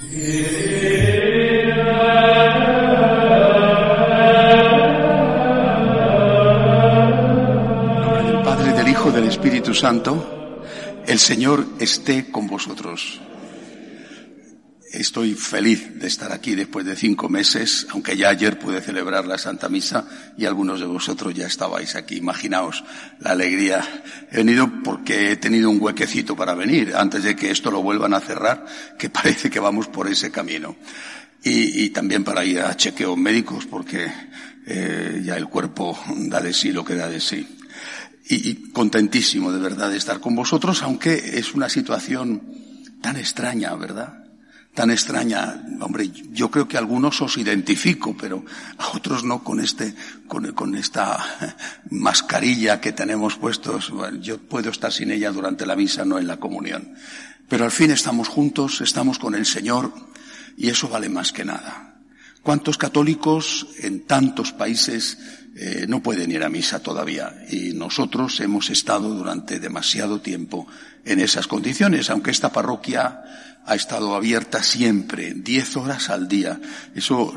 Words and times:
En 0.00 0.10
nombre 8.00 8.22
del 8.22 8.42
Padre, 8.44 8.72
del 8.74 8.88
Hijo, 8.88 9.10
del 9.10 9.24
Espíritu 9.24 9.74
Santo, 9.74 10.62
el 11.04 11.18
Señor 11.18 11.66
esté 11.80 12.30
con 12.30 12.46
vosotros. 12.46 13.20
Estoy 14.98 15.34
feliz 15.34 15.94
de 15.94 16.08
estar 16.08 16.32
aquí 16.32 16.56
después 16.56 16.84
de 16.84 16.96
cinco 16.96 17.28
meses, 17.28 17.86
aunque 17.90 18.16
ya 18.16 18.30
ayer 18.30 18.58
pude 18.58 18.80
celebrar 18.80 19.28
la 19.28 19.38
Santa 19.38 19.68
Misa 19.68 20.08
y 20.36 20.44
algunos 20.44 20.80
de 20.80 20.86
vosotros 20.86 21.32
ya 21.34 21.46
estabais 21.46 21.94
aquí. 21.94 22.16
Imaginaos 22.16 22.82
la 23.20 23.30
alegría. 23.30 24.02
He 24.32 24.38
venido 24.38 24.68
porque 24.82 25.30
he 25.30 25.36
tenido 25.36 25.70
un 25.70 25.80
huequecito 25.80 26.34
para 26.34 26.54
venir 26.54 26.96
antes 26.96 27.22
de 27.22 27.36
que 27.36 27.52
esto 27.52 27.70
lo 27.70 27.80
vuelvan 27.80 28.12
a 28.12 28.18
cerrar, 28.18 28.66
que 28.98 29.08
parece 29.18 29.50
que 29.50 29.60
vamos 29.60 29.86
por 29.86 30.08
ese 30.08 30.32
camino. 30.32 30.74
Y, 31.44 31.90
también 31.90 32.24
para 32.24 32.44
ir 32.44 32.58
a 32.58 32.76
chequeos 32.76 33.16
médicos 33.16 33.66
porque 33.66 34.12
eh, 34.66 35.22
ya 35.24 35.36
el 35.36 35.46
cuerpo 35.46 35.96
da 36.08 36.40
de 36.40 36.52
sí 36.52 36.72
lo 36.72 36.84
que 36.84 36.96
da 36.96 37.08
de 37.08 37.20
sí. 37.20 37.46
Y 38.30 38.72
contentísimo 38.72 39.52
de 39.52 39.60
verdad 39.60 39.92
de 39.92 39.96
estar 39.96 40.18
con 40.18 40.34
vosotros, 40.34 40.82
aunque 40.82 41.38
es 41.38 41.54
una 41.54 41.68
situación 41.68 42.42
tan 43.00 43.16
extraña, 43.16 43.72
¿verdad? 43.76 44.17
Tan 44.78 44.92
extraña. 44.92 45.60
Hombre, 45.80 46.08
yo 46.30 46.52
creo 46.52 46.68
que 46.68 46.76
a 46.76 46.80
algunos 46.80 47.20
os 47.20 47.36
identifico, 47.36 48.16
pero 48.16 48.44
a 48.78 48.96
otros 48.96 49.24
no 49.24 49.42
con 49.42 49.58
este, 49.58 49.92
con, 50.28 50.52
con 50.52 50.76
esta 50.76 51.18
mascarilla 51.90 52.80
que 52.80 52.92
tenemos 52.92 53.34
puestos. 53.34 53.90
Bueno, 53.90 54.20
yo 54.20 54.38
puedo 54.38 54.70
estar 54.70 54.92
sin 54.92 55.10
ella 55.10 55.32
durante 55.32 55.66
la 55.66 55.74
misa, 55.74 56.04
no 56.04 56.16
en 56.16 56.28
la 56.28 56.36
comunión. 56.36 56.94
Pero 57.48 57.64
al 57.64 57.72
fin 57.72 57.90
estamos 57.90 58.28
juntos, 58.28 58.80
estamos 58.80 59.18
con 59.18 59.34
el 59.34 59.46
Señor, 59.46 59.92
y 60.56 60.68
eso 60.68 60.88
vale 60.88 61.08
más 61.08 61.32
que 61.32 61.44
nada. 61.44 61.96
¿Cuántos 62.44 62.78
católicos 62.78 63.66
en 63.80 64.06
tantos 64.06 64.52
países 64.52 65.18
eh, 65.56 65.86
no 65.88 66.04
pueden 66.04 66.30
ir 66.30 66.44
a 66.44 66.48
misa 66.48 66.78
todavía? 66.78 67.34
Y 67.50 67.72
nosotros 67.72 68.38
hemos 68.38 68.70
estado 68.70 69.12
durante 69.12 69.58
demasiado 69.58 70.20
tiempo 70.20 70.68
en 71.04 71.18
esas 71.18 71.48
condiciones, 71.48 72.10
aunque 72.10 72.30
esta 72.30 72.52
parroquia 72.52 73.24
ha 73.64 73.74
estado 73.74 74.14
abierta 74.14 74.62
siempre, 74.62 75.34
diez 75.34 75.76
horas 75.76 76.08
al 76.08 76.26
día. 76.26 76.58
Eso 76.94 77.32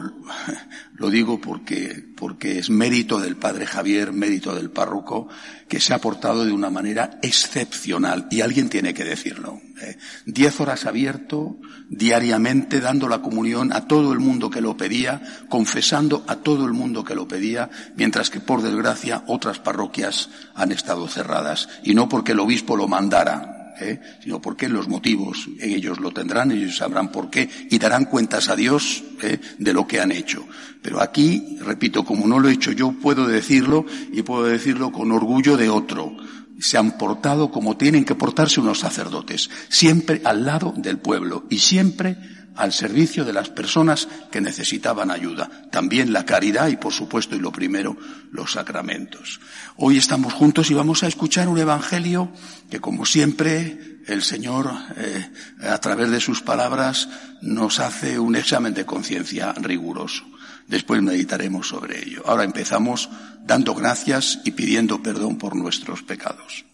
lo 0.95 1.09
digo 1.09 1.41
porque, 1.41 2.05
porque 2.15 2.57
es 2.57 2.69
mérito 2.69 3.19
del 3.19 3.35
padre 3.35 3.65
Javier, 3.65 4.13
mérito 4.13 4.55
del 4.55 4.69
párroco, 4.69 5.27
que 5.67 5.81
se 5.81 5.93
ha 5.93 5.99
portado 5.99 6.45
de 6.45 6.53
una 6.53 6.69
manera 6.69 7.19
excepcional. 7.21 8.27
Y 8.31 8.41
alguien 8.41 8.69
tiene 8.69 8.93
que 8.93 9.03
decirlo. 9.03 9.61
¿eh? 9.81 9.97
Diez 10.25 10.59
horas 10.61 10.85
abierto, 10.85 11.57
diariamente, 11.89 12.79
dando 12.79 13.09
la 13.09 13.21
comunión 13.21 13.73
a 13.73 13.87
todo 13.87 14.13
el 14.13 14.19
mundo 14.19 14.49
que 14.49 14.61
lo 14.61 14.77
pedía, 14.77 15.21
confesando 15.49 16.23
a 16.27 16.37
todo 16.37 16.65
el 16.65 16.71
mundo 16.71 17.03
que 17.03 17.15
lo 17.15 17.27
pedía, 17.27 17.69
mientras 17.97 18.29
que, 18.29 18.39
por 18.39 18.61
desgracia, 18.61 19.23
otras 19.27 19.59
parroquias 19.59 20.29
han 20.55 20.71
estado 20.71 21.07
cerradas. 21.09 21.67
Y 21.83 21.93
no 21.93 22.07
porque 22.07 22.31
el 22.31 22.39
obispo 22.39 22.77
lo 22.77 22.87
mandara, 22.87 23.60
¿eh? 23.81 24.01
sino 24.23 24.41
porque 24.41 24.69
los 24.69 24.87
motivos 24.87 25.49
ellos 25.59 25.99
lo 25.99 26.11
tendrán, 26.11 26.51
ellos 26.51 26.77
sabrán 26.77 27.11
por 27.11 27.29
qué 27.29 27.49
y 27.69 27.77
darán 27.77 28.05
cuentas 28.05 28.49
a 28.49 28.55
Dios 28.55 29.03
¿eh? 29.21 29.39
de 29.57 29.73
lo 29.73 29.87
que 29.87 29.99
han 29.99 30.11
hecho. 30.11 30.45
Pero 30.81 31.01
aquí, 31.01 31.57
repito, 31.61 32.03
como 32.03 32.27
no 32.27 32.39
lo 32.39 32.49
he 32.49 32.53
hecho 32.53 32.71
yo, 32.71 32.91
puedo 32.91 33.27
decirlo 33.27 33.85
y 34.11 34.21
puedo 34.23 34.45
decirlo 34.45 34.91
con 34.91 35.11
orgullo 35.11 35.57
de 35.57 35.69
otro. 35.69 36.15
Se 36.59 36.77
han 36.77 36.97
portado 36.97 37.51
como 37.51 37.77
tienen 37.77 38.05
que 38.05 38.15
portarse 38.15 38.59
unos 38.59 38.79
sacerdotes, 38.79 39.49
siempre 39.69 40.21
al 40.23 40.45
lado 40.45 40.73
del 40.77 40.99
pueblo 40.99 41.45
y 41.49 41.59
siempre 41.59 42.17
al 42.55 42.73
servicio 42.73 43.25
de 43.25 43.33
las 43.33 43.49
personas 43.49 44.07
que 44.31 44.41
necesitaban 44.41 45.11
ayuda. 45.11 45.49
También 45.71 46.13
la 46.13 46.25
caridad 46.25 46.67
y, 46.67 46.77
por 46.77 46.93
supuesto, 46.93 47.35
y 47.35 47.39
lo 47.39 47.51
primero, 47.51 47.97
los 48.31 48.53
sacramentos. 48.53 49.39
Hoy 49.77 49.97
estamos 49.97 50.33
juntos 50.33 50.69
y 50.71 50.73
vamos 50.73 51.03
a 51.03 51.07
escuchar 51.07 51.47
un 51.47 51.59
evangelio 51.59 52.31
que, 52.69 52.79
como 52.79 53.05
siempre, 53.05 53.99
el 54.07 54.23
Señor, 54.23 54.71
eh, 54.97 55.31
a 55.61 55.77
través 55.79 56.09
de 56.09 56.19
sus 56.19 56.41
palabras, 56.41 57.07
nos 57.41 57.79
hace 57.79 58.19
un 58.19 58.35
examen 58.35 58.73
de 58.73 58.85
conciencia 58.85 59.53
riguroso. 59.53 60.23
Después 60.67 61.01
meditaremos 61.01 61.67
sobre 61.67 61.99
ello. 61.99 62.23
Ahora 62.25 62.43
empezamos 62.43 63.09
dando 63.43 63.73
gracias 63.73 64.39
y 64.45 64.51
pidiendo 64.51 65.01
perdón 65.01 65.37
por 65.37 65.55
nuestros 65.55 66.03
pecados. 66.03 66.65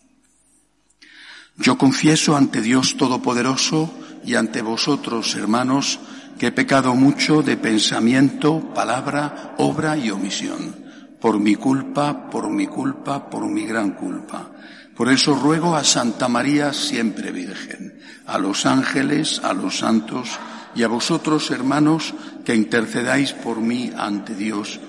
Yo 1.58 1.78
confieso 1.78 2.38
ante 2.38 2.62
Dios 2.62 2.98
Todopoderoso 2.98 3.92
y 4.26 4.36
ante 4.36 4.62
vosotros, 4.62 5.36
hermanos, 5.36 6.00
que 6.38 6.48
he 6.48 6.52
pecado 6.52 6.94
mucho 6.96 7.42
de 7.42 7.58
pensamiento, 7.58 8.74
palabra, 8.74 9.56
obra 9.58 9.98
y 9.98 10.12
omisión, 10.12 10.86
por 11.20 11.40
mi 11.40 11.56
culpa, 11.56 12.30
por 12.30 12.50
mi 12.50 12.68
culpa, 12.68 13.30
por 13.30 13.48
mi 13.48 13.66
gran 13.66 13.92
culpa. 13.92 14.52
Por 14.96 15.12
eso 15.12 15.36
ruego 15.36 15.76
a 15.76 15.84
Santa 15.84 16.28
María 16.28 16.74
siempre 16.74 17.32
Virgen, 17.32 18.00
a 18.26 18.38
los 18.38 18.66
ángeles, 18.66 19.42
a 19.44 19.54
los 19.54 19.80
santos 19.80 20.30
y 20.76 20.84
a 20.84 20.88
vosotros, 20.88 21.52
hermanos, 21.52 22.14
que 22.46 22.56
intercedáis 22.56 23.34
por 23.34 23.60
mí 23.60 23.92
ante 23.96 24.36
Dios. 24.36 24.80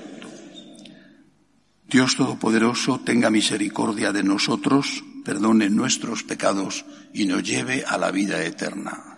Dios 1.86 2.16
Todopoderoso 2.16 3.00
tenga 3.00 3.30
misericordia 3.30 4.12
de 4.12 4.22
nosotros, 4.22 5.02
perdone 5.24 5.70
nuestros 5.70 6.22
pecados 6.22 6.84
y 7.14 7.24
nos 7.24 7.42
lleve 7.42 7.84
a 7.86 7.96
la 7.96 8.10
vida 8.10 8.42
eterna. 8.44 9.17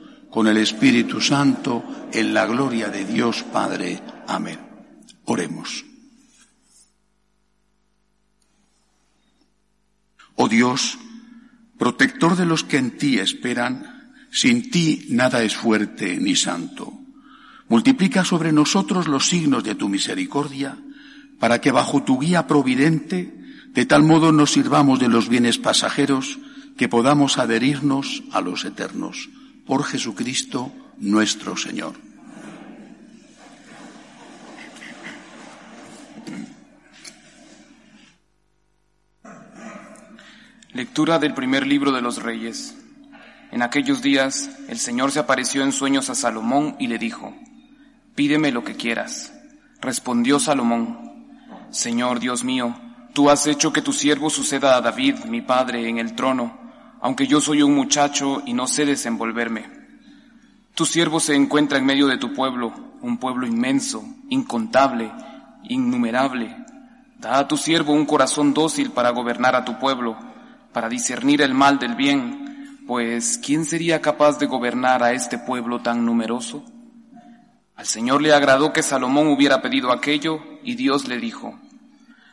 con 0.31 0.47
el 0.47 0.57
Espíritu 0.57 1.19
Santo, 1.19 1.83
en 2.13 2.33
la 2.33 2.45
gloria 2.47 2.87
de 2.87 3.05
Dios 3.05 3.43
Padre. 3.43 4.01
Amén. 4.27 4.59
Oremos. 5.25 5.85
Oh 10.35 10.47
Dios, 10.47 10.97
protector 11.77 12.37
de 12.37 12.45
los 12.45 12.63
que 12.63 12.77
en 12.77 12.97
ti 12.97 13.19
esperan, 13.19 14.13
sin 14.31 14.71
ti 14.71 15.05
nada 15.09 15.43
es 15.43 15.55
fuerte 15.55 16.17
ni 16.17 16.35
santo. 16.35 16.93
Multiplica 17.67 18.23
sobre 18.23 18.51
nosotros 18.51 19.07
los 19.07 19.27
signos 19.27 19.63
de 19.63 19.75
tu 19.75 19.89
misericordia, 19.89 20.77
para 21.39 21.59
que 21.59 21.71
bajo 21.71 22.03
tu 22.03 22.19
guía 22.19 22.47
providente, 22.47 23.37
de 23.73 23.85
tal 23.85 24.03
modo 24.03 24.31
nos 24.31 24.51
sirvamos 24.51 24.99
de 24.99 25.09
los 25.09 25.27
bienes 25.27 25.57
pasajeros, 25.57 26.39
que 26.77 26.87
podamos 26.87 27.37
adherirnos 27.37 28.23
a 28.31 28.41
los 28.41 28.63
eternos. 28.63 29.29
Por 29.65 29.83
Jesucristo 29.83 30.71
nuestro 30.97 31.55
Señor. 31.57 31.95
Lectura 40.73 41.19
del 41.19 41.33
primer 41.33 41.67
libro 41.67 41.91
de 41.91 42.01
los 42.01 42.23
Reyes. 42.23 42.77
En 43.51 43.61
aquellos 43.61 44.01
días 44.01 44.49
el 44.69 44.79
Señor 44.79 45.11
se 45.11 45.19
apareció 45.19 45.63
en 45.63 45.73
sueños 45.73 46.09
a 46.09 46.15
Salomón 46.15 46.77
y 46.79 46.87
le 46.87 46.97
dijo, 46.97 47.35
Pídeme 48.15 48.51
lo 48.51 48.63
que 48.63 48.75
quieras. 48.75 49.33
Respondió 49.81 50.39
Salomón, 50.39 51.27
Señor 51.71 52.19
Dios 52.19 52.43
mío, 52.43 52.75
tú 53.13 53.29
has 53.29 53.47
hecho 53.47 53.73
que 53.73 53.81
tu 53.81 53.93
siervo 53.93 54.29
suceda 54.29 54.75
a 54.75 54.81
David, 54.81 55.25
mi 55.25 55.41
padre, 55.41 55.89
en 55.89 55.97
el 55.97 56.15
trono, 56.15 56.70
aunque 57.01 57.27
yo 57.27 57.41
soy 57.41 57.63
un 57.63 57.75
muchacho 57.75 58.43
y 58.45 58.53
no 58.53 58.67
sé 58.67 58.85
desenvolverme. 58.85 59.65
Tu 60.75 60.85
siervo 60.85 61.19
se 61.19 61.35
encuentra 61.35 61.79
en 61.79 61.85
medio 61.85 62.07
de 62.07 62.17
tu 62.17 62.33
pueblo, 62.33 62.73
un 63.01 63.17
pueblo 63.17 63.45
inmenso, 63.45 64.03
incontable, 64.29 65.11
innumerable. 65.63 66.55
Da 67.17 67.39
a 67.39 67.47
tu 67.47 67.57
siervo 67.57 67.93
un 67.93 68.05
corazón 68.05 68.53
dócil 68.53 68.91
para 68.91 69.09
gobernar 69.09 69.55
a 69.55 69.65
tu 69.65 69.77
pueblo, 69.79 70.17
para 70.71 70.89
discernir 70.89 71.41
el 71.41 71.53
mal 71.53 71.79
del 71.79 71.95
bien, 71.95 72.83
pues 72.87 73.39
¿quién 73.43 73.65
sería 73.65 74.01
capaz 74.01 74.39
de 74.39 74.45
gobernar 74.45 75.03
a 75.03 75.11
este 75.11 75.37
pueblo 75.37 75.81
tan 75.81 76.05
numeroso? 76.05 76.63
Al 77.75 77.85
Señor 77.85 78.21
le 78.21 78.33
agradó 78.33 78.73
que 78.73 78.83
Salomón 78.83 79.27
hubiera 79.27 79.61
pedido 79.61 79.91
aquello, 79.91 80.39
y 80.63 80.75
Dios 80.75 81.07
le 81.07 81.17
dijo, 81.17 81.59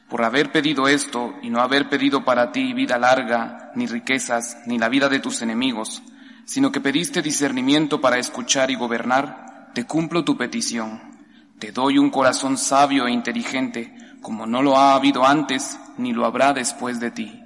por 0.08 0.24
haber 0.24 0.50
pedido 0.52 0.88
esto 0.88 1.34
y 1.42 1.50
no 1.50 1.60
haber 1.60 1.88
pedido 1.88 2.24
para 2.24 2.50
ti 2.50 2.72
vida 2.72 2.98
larga, 2.98 3.72
ni 3.74 3.86
riquezas, 3.86 4.56
ni 4.66 4.78
la 4.78 4.88
vida 4.88 5.08
de 5.08 5.20
tus 5.20 5.42
enemigos, 5.42 6.02
sino 6.46 6.72
que 6.72 6.80
pediste 6.80 7.20
discernimiento 7.20 8.00
para 8.00 8.18
escuchar 8.18 8.70
y 8.70 8.74
gobernar, 8.74 9.70
te 9.74 9.84
cumplo 9.84 10.24
tu 10.24 10.36
petición. 10.36 11.18
Te 11.58 11.72
doy 11.72 11.98
un 11.98 12.10
corazón 12.10 12.56
sabio 12.56 13.06
e 13.06 13.12
inteligente, 13.12 13.94
como 14.22 14.46
no 14.46 14.62
lo 14.62 14.76
ha 14.76 14.94
habido 14.94 15.26
antes, 15.26 15.78
ni 15.98 16.12
lo 16.12 16.24
habrá 16.24 16.54
después 16.54 17.00
de 17.00 17.10
ti. 17.10 17.44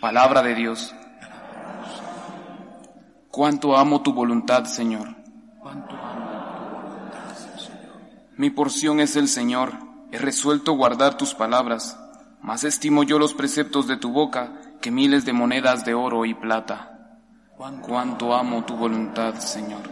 Palabra 0.00 0.42
de 0.42 0.54
Dios. 0.54 0.94
Cuánto 3.30 3.76
amo 3.76 4.00
tu 4.00 4.14
voluntad, 4.14 4.64
Señor. 4.64 5.16
Mi 8.36 8.50
porción 8.50 9.00
es 9.00 9.16
el 9.16 9.28
Señor 9.28 9.87
He 10.10 10.18
resuelto 10.18 10.72
guardar 10.72 11.16
tus 11.16 11.34
palabras, 11.34 11.98
más 12.40 12.64
estimo 12.64 13.02
yo 13.02 13.18
los 13.18 13.34
preceptos 13.34 13.86
de 13.86 13.96
tu 13.96 14.10
boca 14.10 14.52
que 14.80 14.90
miles 14.90 15.24
de 15.24 15.32
monedas 15.32 15.84
de 15.84 15.94
oro 15.94 16.24
y 16.24 16.34
plata. 16.34 17.18
Cuánto 17.56 18.34
amo 18.34 18.64
tu 18.64 18.76
voluntad, 18.76 19.34
Señor. 19.34 19.82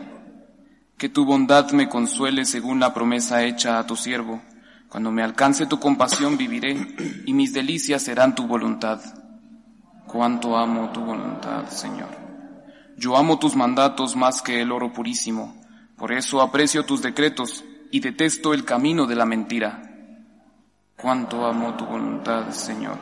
Que 0.96 1.08
tu 1.08 1.24
bondad 1.24 1.72
me 1.72 1.88
consuele 1.88 2.44
según 2.44 2.80
la 2.80 2.94
promesa 2.94 3.42
hecha 3.42 3.78
a 3.78 3.86
tu 3.86 3.96
siervo. 3.96 4.40
Cuando 4.88 5.10
me 5.10 5.22
alcance 5.22 5.66
tu 5.66 5.80
compasión 5.80 6.38
viviré 6.38 7.22
y 7.26 7.34
mis 7.34 7.52
delicias 7.52 8.02
serán 8.02 8.34
tu 8.34 8.46
voluntad. 8.46 9.00
Cuánto 10.06 10.56
amo 10.56 10.90
tu 10.90 11.00
voluntad, 11.00 11.69
Señor. 11.69 12.08
Yo 12.96 13.16
amo 13.16 13.38
tus 13.38 13.56
mandatos 13.56 14.16
más 14.16 14.40
que 14.40 14.62
el 14.62 14.72
oro 14.72 14.92
purísimo. 14.92 15.60
Por 15.98 16.12
eso 16.12 16.40
aprecio 16.40 16.86
tus 16.86 17.02
decretos 17.02 17.64
y 17.90 18.00
detesto 18.00 18.54
el 18.54 18.64
camino 18.64 19.06
de 19.06 19.16
la 19.16 19.26
mentira. 19.26 19.95
Cuánto 20.96 21.44
amo 21.44 21.75
tu 21.76 21.84
voluntad, 21.84 22.50
Señor. 22.50 22.96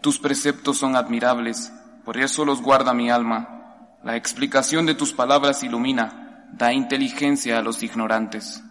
Tus 0.00 0.18
preceptos 0.18 0.78
son 0.78 0.96
admirables, 0.96 1.70
por 2.04 2.16
eso 2.16 2.44
los 2.46 2.62
guarda 2.62 2.94
mi 2.94 3.10
alma. 3.10 3.98
La 4.02 4.16
explicación 4.16 4.86
de 4.86 4.94
tus 4.94 5.12
palabras 5.12 5.62
ilumina, 5.62 6.46
da 6.52 6.72
inteligencia 6.72 7.58
a 7.58 7.62
los 7.62 7.82
ignorantes. 7.82 8.62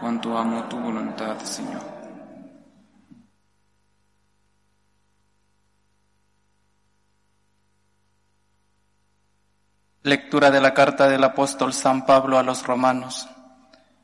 Cuánto 0.00 0.38
amo 0.38 0.64
tu 0.68 0.78
voluntad, 0.78 1.38
Señor. 1.40 1.82
Lectura 10.04 10.50
de 10.52 10.60
la 10.60 10.72
carta 10.72 11.08
del 11.08 11.24
apóstol 11.24 11.72
San 11.72 12.06
Pablo 12.06 12.38
a 12.38 12.44
los 12.44 12.64
romanos. 12.64 13.28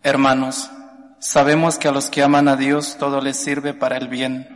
Hermanos, 0.02 0.70
Sabemos 1.24 1.78
que 1.78 1.88
a 1.88 1.90
los 1.90 2.10
que 2.10 2.22
aman 2.22 2.48
a 2.48 2.56
Dios 2.56 2.98
todo 2.98 3.22
les 3.22 3.38
sirve 3.38 3.72
para 3.72 3.96
el 3.96 4.08
bien, 4.08 4.46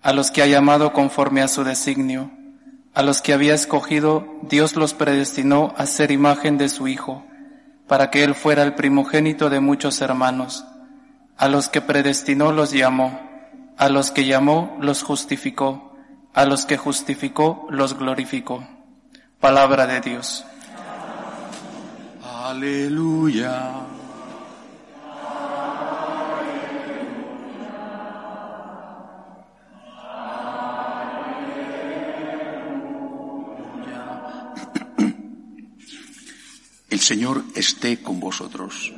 a 0.00 0.14
los 0.14 0.30
que 0.30 0.40
ha 0.40 0.46
llamado 0.46 0.94
conforme 0.94 1.42
a 1.42 1.48
su 1.48 1.64
designio, 1.64 2.30
a 2.94 3.02
los 3.02 3.20
que 3.20 3.34
había 3.34 3.52
escogido, 3.52 4.26
Dios 4.48 4.74
los 4.74 4.94
predestinó 4.94 5.74
a 5.76 5.84
ser 5.84 6.10
imagen 6.10 6.56
de 6.56 6.70
su 6.70 6.88
Hijo, 6.88 7.26
para 7.86 8.10
que 8.10 8.24
Él 8.24 8.34
fuera 8.34 8.62
el 8.62 8.74
primogénito 8.74 9.50
de 9.50 9.60
muchos 9.60 10.00
hermanos. 10.00 10.64
A 11.36 11.46
los 11.48 11.68
que 11.68 11.82
predestinó 11.82 12.52
los 12.52 12.72
llamó, 12.72 13.20
a 13.76 13.90
los 13.90 14.10
que 14.10 14.24
llamó 14.24 14.78
los 14.80 15.02
justificó, 15.02 15.94
a 16.32 16.46
los 16.46 16.64
que 16.64 16.78
justificó 16.78 17.66
los 17.68 17.98
glorificó. 17.98 18.66
Palabra 19.40 19.86
de 19.86 20.00
Dios. 20.00 20.46
Aleluya. 22.24 23.97
El 36.90 37.00
Señor 37.00 37.44
esté 37.54 38.00
con 38.02 38.18
vosotros. 38.18 38.94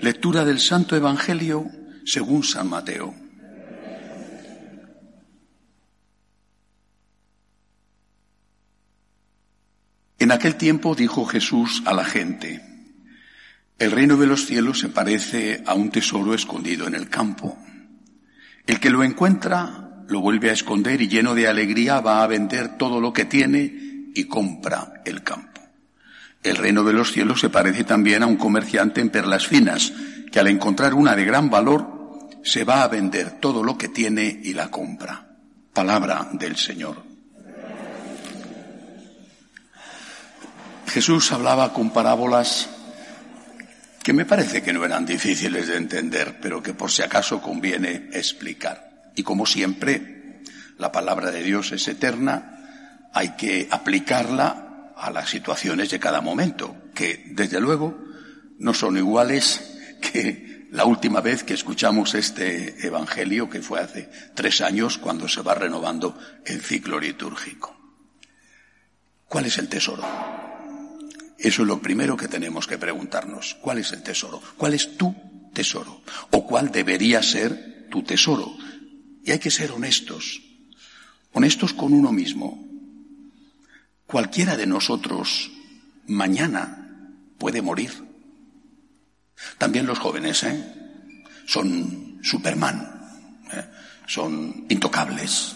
Lectura 0.00 0.44
del 0.44 0.58
Santo 0.58 0.96
Evangelio 0.96 1.70
según 2.04 2.42
San 2.42 2.68
Mateo. 2.68 3.14
En 10.18 10.32
aquel 10.32 10.56
tiempo 10.56 10.94
dijo 10.94 11.24
Jesús 11.26 11.82
a 11.86 11.94
la 11.94 12.04
gente, 12.04 12.60
el 13.78 13.92
reino 13.92 14.16
de 14.16 14.26
los 14.26 14.46
cielos 14.46 14.80
se 14.80 14.88
parece 14.88 15.62
a 15.66 15.74
un 15.74 15.90
tesoro 15.90 16.34
escondido 16.34 16.86
en 16.86 16.94
el 16.94 17.08
campo. 17.08 17.56
El 18.66 18.80
que 18.80 18.90
lo 18.90 19.02
encuentra 19.02 20.04
lo 20.08 20.20
vuelve 20.20 20.50
a 20.50 20.54
esconder 20.54 21.00
y 21.00 21.08
lleno 21.08 21.34
de 21.34 21.48
alegría 21.48 22.00
va 22.00 22.22
a 22.22 22.26
vender 22.26 22.76
todo 22.76 23.00
lo 23.00 23.12
que 23.12 23.24
tiene 23.24 24.12
y 24.14 24.24
compra 24.24 25.02
el 25.04 25.22
campo. 25.22 25.49
El 26.42 26.56
reino 26.56 26.84
de 26.84 26.94
los 26.94 27.12
cielos 27.12 27.40
se 27.40 27.50
parece 27.50 27.84
también 27.84 28.22
a 28.22 28.26
un 28.26 28.36
comerciante 28.36 29.00
en 29.00 29.10
perlas 29.10 29.46
finas, 29.46 29.92
que 30.32 30.40
al 30.40 30.48
encontrar 30.48 30.94
una 30.94 31.14
de 31.14 31.24
gran 31.24 31.50
valor, 31.50 32.00
se 32.42 32.64
va 32.64 32.82
a 32.82 32.88
vender 32.88 33.40
todo 33.40 33.62
lo 33.62 33.76
que 33.76 33.88
tiene 33.88 34.40
y 34.42 34.54
la 34.54 34.70
compra. 34.70 35.26
Palabra 35.74 36.28
del 36.32 36.56
Señor. 36.56 37.02
Jesús 40.86 41.30
hablaba 41.30 41.72
con 41.72 41.90
parábolas 41.90 42.68
que 44.02 44.12
me 44.12 44.24
parece 44.24 44.62
que 44.62 44.72
no 44.72 44.84
eran 44.84 45.04
difíciles 45.04 45.68
de 45.68 45.76
entender, 45.76 46.38
pero 46.40 46.62
que 46.62 46.72
por 46.72 46.90
si 46.90 47.02
acaso 47.02 47.42
conviene 47.42 48.08
explicar. 48.12 49.12
Y 49.14 49.22
como 49.22 49.44
siempre, 49.44 50.40
la 50.78 50.90
palabra 50.90 51.30
de 51.30 51.42
Dios 51.42 51.70
es 51.72 51.86
eterna, 51.86 53.08
hay 53.12 53.36
que 53.36 53.68
aplicarla 53.70 54.69
a 55.00 55.10
las 55.10 55.30
situaciones 55.30 55.90
de 55.90 55.98
cada 55.98 56.20
momento, 56.20 56.76
que 56.94 57.24
desde 57.32 57.60
luego 57.60 57.98
no 58.58 58.74
son 58.74 58.98
iguales 58.98 59.78
que 60.00 60.68
la 60.70 60.84
última 60.84 61.20
vez 61.20 61.42
que 61.42 61.54
escuchamos 61.54 62.14
este 62.14 62.86
Evangelio, 62.86 63.48
que 63.48 63.62
fue 63.62 63.80
hace 63.80 64.10
tres 64.34 64.60
años, 64.60 64.98
cuando 64.98 65.26
se 65.26 65.42
va 65.42 65.54
renovando 65.54 66.18
el 66.44 66.60
ciclo 66.60 67.00
litúrgico. 67.00 67.76
¿Cuál 69.26 69.46
es 69.46 69.58
el 69.58 69.68
tesoro? 69.68 70.04
Eso 71.38 71.62
es 71.62 71.68
lo 71.68 71.80
primero 71.80 72.16
que 72.16 72.28
tenemos 72.28 72.66
que 72.66 72.78
preguntarnos. 72.78 73.56
¿Cuál 73.62 73.78
es 73.78 73.92
el 73.92 74.02
tesoro? 74.02 74.42
¿Cuál 74.56 74.74
es 74.74 74.96
tu 74.98 75.14
tesoro? 75.54 76.02
¿O 76.30 76.46
cuál 76.46 76.70
debería 76.70 77.22
ser 77.22 77.88
tu 77.90 78.02
tesoro? 78.02 78.54
Y 79.24 79.30
hay 79.30 79.38
que 79.38 79.50
ser 79.50 79.72
honestos. 79.72 80.42
Honestos 81.32 81.72
con 81.72 81.94
uno 81.94 82.12
mismo, 82.12 82.69
Cualquiera 84.10 84.56
de 84.56 84.66
nosotros 84.66 85.52
mañana 86.08 86.98
puede 87.38 87.62
morir. 87.62 87.92
También 89.56 89.86
los 89.86 90.00
jóvenes, 90.00 90.42
¿eh? 90.42 90.74
Son 91.46 92.18
Superman, 92.20 93.46
¿eh? 93.52 93.64
son 94.06 94.66
intocables. 94.68 95.54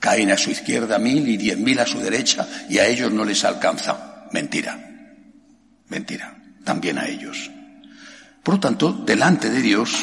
Caen 0.00 0.32
a 0.32 0.36
su 0.36 0.50
izquierda 0.50 0.98
mil 0.98 1.28
y 1.28 1.36
diez 1.36 1.56
mil 1.58 1.78
a 1.78 1.86
su 1.86 2.00
derecha 2.00 2.46
y 2.68 2.78
a 2.78 2.86
ellos 2.86 3.12
no 3.12 3.24
les 3.24 3.44
alcanza. 3.44 4.26
Mentira. 4.32 4.76
Mentira. 5.88 6.36
También 6.64 6.98
a 6.98 7.06
ellos. 7.06 7.50
Por 8.42 8.54
lo 8.54 8.60
tanto, 8.60 8.92
delante 8.92 9.48
de 9.48 9.62
Dios 9.62 9.96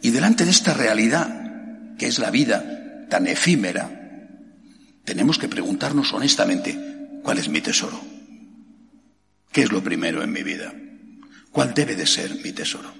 y 0.00 0.10
delante 0.10 0.46
de 0.46 0.50
esta 0.50 0.72
realidad 0.72 1.96
que 1.98 2.06
es 2.06 2.18
la 2.18 2.30
vida 2.30 3.06
tan 3.10 3.26
efímera, 3.26 3.95
tenemos 5.06 5.38
que 5.38 5.48
preguntarnos 5.48 6.12
honestamente, 6.12 6.76
¿cuál 7.22 7.38
es 7.38 7.48
mi 7.48 7.62
tesoro? 7.62 7.98
¿Qué 9.52 9.62
es 9.62 9.72
lo 9.72 9.82
primero 9.82 10.22
en 10.22 10.32
mi 10.32 10.42
vida? 10.42 10.74
¿Cuál 11.50 11.72
debe 11.72 11.94
de 11.94 12.06
ser 12.06 12.34
mi 12.44 12.52
tesoro? 12.52 12.92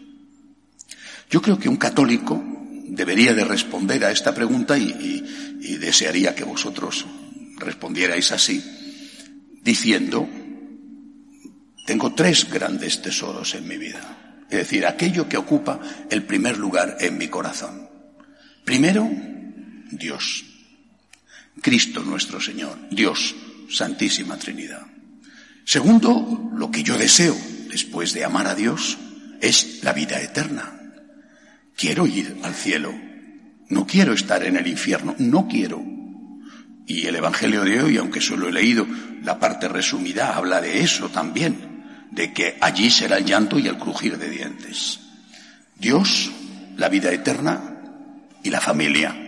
Yo 1.28 1.42
creo 1.42 1.58
que 1.58 1.68
un 1.68 1.76
católico 1.76 2.42
debería 2.88 3.34
de 3.34 3.44
responder 3.44 4.04
a 4.04 4.12
esta 4.12 4.32
pregunta 4.32 4.78
y, 4.78 5.44
desearía 5.80 6.34
que 6.34 6.44
vosotros 6.44 7.04
respondierais 7.58 8.30
así, 8.30 8.62
diciendo, 9.62 10.28
tengo 11.86 12.14
tres 12.14 12.48
grandes 12.48 13.02
tesoros 13.02 13.54
en 13.54 13.66
mi 13.66 13.76
vida. 13.76 14.44
Es 14.48 14.58
decir, 14.58 14.86
aquello 14.86 15.28
que 15.28 15.36
ocupa 15.36 15.80
el 16.08 16.22
primer 16.22 16.56
lugar 16.56 16.98
en 17.00 17.18
mi 17.18 17.26
corazón. 17.26 17.88
Primero, 18.64 19.10
Dios. 19.90 20.45
Cristo 21.60 22.02
nuestro 22.02 22.40
Señor, 22.40 22.78
Dios, 22.90 23.34
Santísima 23.68 24.36
Trinidad. 24.38 24.86
Segundo, 25.64 26.50
lo 26.54 26.70
que 26.70 26.82
yo 26.82 26.96
deseo 26.96 27.36
después 27.68 28.12
de 28.12 28.24
amar 28.24 28.46
a 28.46 28.54
Dios 28.54 28.98
es 29.40 29.82
la 29.82 29.92
vida 29.92 30.20
eterna. 30.20 30.72
quiero 31.76 32.06
ir 32.06 32.38
al 32.42 32.54
cielo, 32.54 32.94
no 33.68 33.86
quiero 33.86 34.12
estar 34.12 34.44
en 34.44 34.56
el 34.56 34.66
infierno, 34.66 35.14
no 35.18 35.46
quiero. 35.48 35.82
Y 36.86 37.06
el 37.06 37.16
Evangelio 37.16 37.64
de 37.64 37.82
hoy, 37.82 37.96
aunque 37.96 38.20
solo 38.20 38.48
he 38.48 38.52
leído 38.52 38.86
la 39.22 39.38
parte 39.38 39.68
resumida, 39.68 40.36
habla 40.36 40.60
de 40.60 40.80
eso 40.80 41.08
también, 41.10 41.84
de 42.12 42.32
que 42.32 42.56
allí 42.60 42.90
será 42.90 43.18
el 43.18 43.24
llanto 43.24 43.58
y 43.58 43.66
el 43.66 43.76
crujir 43.76 44.16
de 44.18 44.30
dientes. 44.30 45.00
Dios, 45.78 46.30
la 46.76 46.88
vida 46.88 47.12
eterna 47.12 47.76
y 48.42 48.50
la 48.50 48.60
familia. 48.60 49.25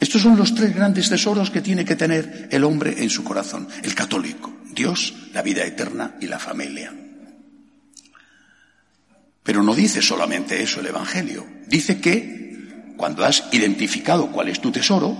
Estos 0.00 0.22
son 0.22 0.36
los 0.36 0.54
tres 0.54 0.74
grandes 0.74 1.08
tesoros 1.08 1.50
que 1.50 1.60
tiene 1.60 1.84
que 1.84 1.96
tener 1.96 2.48
el 2.50 2.64
hombre 2.64 3.02
en 3.02 3.10
su 3.10 3.24
corazón, 3.24 3.68
el 3.82 3.94
católico, 3.94 4.52
Dios, 4.72 5.14
la 5.32 5.42
vida 5.42 5.64
eterna 5.64 6.16
y 6.20 6.26
la 6.26 6.38
familia. 6.38 6.94
Pero 9.42 9.62
no 9.62 9.74
dice 9.74 10.02
solamente 10.02 10.62
eso 10.62 10.80
el 10.80 10.86
Evangelio, 10.86 11.46
dice 11.66 12.00
que 12.00 12.92
cuando 12.96 13.24
has 13.24 13.44
identificado 13.52 14.30
cuál 14.30 14.48
es 14.48 14.60
tu 14.60 14.70
tesoro, 14.70 15.16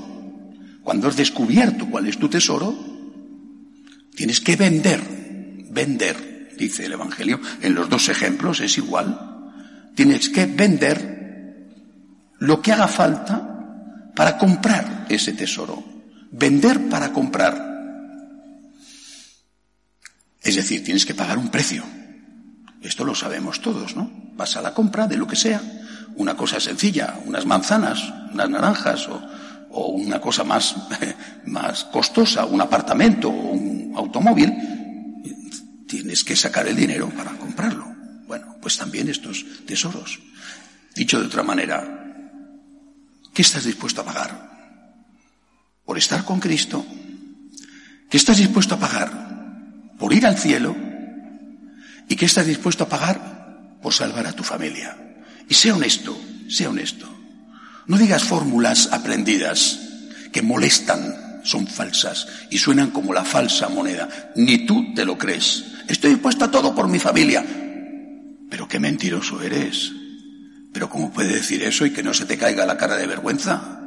cuando 0.82 1.08
has 1.08 1.16
descubierto 1.16 1.86
cuál 1.86 2.06
es 2.06 2.18
tu 2.18 2.28
tesoro, 2.28 2.76
tienes 4.14 4.40
que 4.40 4.56
vender, 4.56 5.00
vender, 5.70 6.54
dice 6.56 6.86
el 6.86 6.92
Evangelio, 6.92 7.40
en 7.62 7.74
los 7.74 7.88
dos 7.88 8.08
ejemplos 8.08 8.60
es 8.60 8.78
igual, 8.78 9.52
tienes 9.94 10.28
que 10.28 10.46
vender 10.46 11.66
lo 12.38 12.62
que 12.62 12.72
haga 12.72 12.86
falta 12.86 13.57
para 14.18 14.36
comprar 14.36 15.06
ese 15.08 15.32
tesoro. 15.32 15.80
Vender 16.32 16.88
para 16.88 17.12
comprar. 17.12 17.54
Es 20.42 20.56
decir, 20.56 20.82
tienes 20.82 21.06
que 21.06 21.14
pagar 21.14 21.38
un 21.38 21.50
precio. 21.50 21.84
Esto 22.82 23.04
lo 23.04 23.14
sabemos 23.14 23.60
todos, 23.60 23.94
¿no? 23.94 24.10
Vas 24.34 24.56
a 24.56 24.60
la 24.60 24.74
compra 24.74 25.06
de 25.06 25.16
lo 25.16 25.28
que 25.28 25.36
sea, 25.36 25.62
una 26.16 26.36
cosa 26.36 26.58
sencilla, 26.58 27.14
unas 27.26 27.46
manzanas, 27.46 28.12
unas 28.32 28.50
naranjas 28.50 29.08
o, 29.70 29.86
una 29.86 30.20
cosa 30.20 30.42
más, 30.42 30.74
más 31.46 31.84
costosa, 31.84 32.44
un 32.44 32.60
apartamento 32.60 33.28
o 33.28 33.52
un 33.52 33.92
automóvil, 33.96 34.52
tienes 35.86 36.24
que 36.24 36.34
sacar 36.34 36.66
el 36.66 36.74
dinero 36.74 37.08
para 37.10 37.38
comprarlo. 37.38 37.86
Bueno, 38.26 38.56
pues 38.60 38.76
también 38.76 39.08
estos 39.08 39.46
tesoros. 39.64 40.18
Dicho 40.92 41.20
de 41.20 41.26
otra 41.26 41.44
manera, 41.44 42.07
¿Qué 43.38 43.42
estás 43.42 43.62
dispuesto 43.62 44.00
a 44.00 44.04
pagar? 44.04 44.50
¿Por 45.84 45.96
estar 45.96 46.24
con 46.24 46.40
Cristo? 46.40 46.84
¿Qué 48.10 48.16
estás 48.16 48.38
dispuesto 48.38 48.74
a 48.74 48.80
pagar? 48.80 49.94
¿Por 49.96 50.12
ir 50.12 50.26
al 50.26 50.36
cielo? 50.36 50.74
¿Y 52.08 52.16
qué 52.16 52.24
estás 52.24 52.46
dispuesto 52.46 52.82
a 52.82 52.88
pagar? 52.88 53.78
Por 53.80 53.94
salvar 53.94 54.26
a 54.26 54.32
tu 54.32 54.42
familia. 54.42 55.22
Y 55.48 55.54
sea 55.54 55.76
honesto, 55.76 56.20
sea 56.48 56.70
honesto. 56.70 57.08
No 57.86 57.96
digas 57.96 58.24
fórmulas 58.24 58.88
aprendidas 58.90 59.78
que 60.32 60.42
molestan, 60.42 61.40
son 61.44 61.68
falsas 61.68 62.26
y 62.50 62.58
suenan 62.58 62.90
como 62.90 63.14
la 63.14 63.24
falsa 63.24 63.68
moneda. 63.68 64.32
Ni 64.34 64.66
tú 64.66 64.94
te 64.94 65.04
lo 65.04 65.16
crees. 65.16 65.62
Estoy 65.86 66.10
dispuesto 66.14 66.46
a 66.46 66.50
todo 66.50 66.74
por 66.74 66.88
mi 66.88 66.98
familia. 66.98 67.46
Pero 68.50 68.66
qué 68.66 68.80
mentiroso 68.80 69.40
eres. 69.40 69.92
Pero 70.72 70.88
¿cómo 70.88 71.12
puede 71.12 71.34
decir 71.34 71.62
eso 71.62 71.86
y 71.86 71.92
que 71.92 72.02
no 72.02 72.14
se 72.14 72.26
te 72.26 72.38
caiga 72.38 72.66
la 72.66 72.76
cara 72.76 72.96
de 72.96 73.06
vergüenza? 73.06 73.78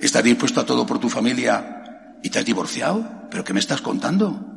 ¿Estás 0.00 0.24
dispuesto 0.24 0.60
a 0.60 0.66
todo 0.66 0.86
por 0.86 0.98
tu 0.98 1.08
familia 1.08 2.18
y 2.22 2.30
te 2.30 2.38
has 2.38 2.44
divorciado? 2.44 3.28
¿Pero 3.30 3.44
qué 3.44 3.52
me 3.52 3.60
estás 3.60 3.80
contando? 3.80 4.52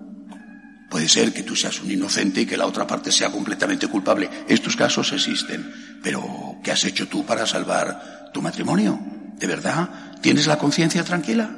Puede 0.89 1.08
ser 1.08 1.34
que 1.34 1.44
tú 1.44 1.56
seas 1.56 1.82
un 1.82 1.92
inocente 1.92 2.42
y 2.42 2.46
que 2.46 2.58
la 2.58 2.66
otra 2.66 2.88
parte 2.88 3.12
sea 3.12 3.32
completamente 3.32 3.88
culpable. 3.88 4.30
Estos 4.48 4.75
casos 4.75 5.12
existen. 5.13 5.72
Pero, 6.01 6.58
¿qué 6.63 6.72
has 6.72 6.84
hecho 6.84 7.08
tú 7.08 7.25
para 7.25 7.46
salvar 7.46 8.32
tu 8.34 8.42
matrimonio? 8.42 9.00
¿De 9.38 9.46
verdad? 9.46 10.18
¿Tienes 10.22 10.48
la 10.48 10.58
conciencia 10.58 11.04
tranquila? 11.04 11.56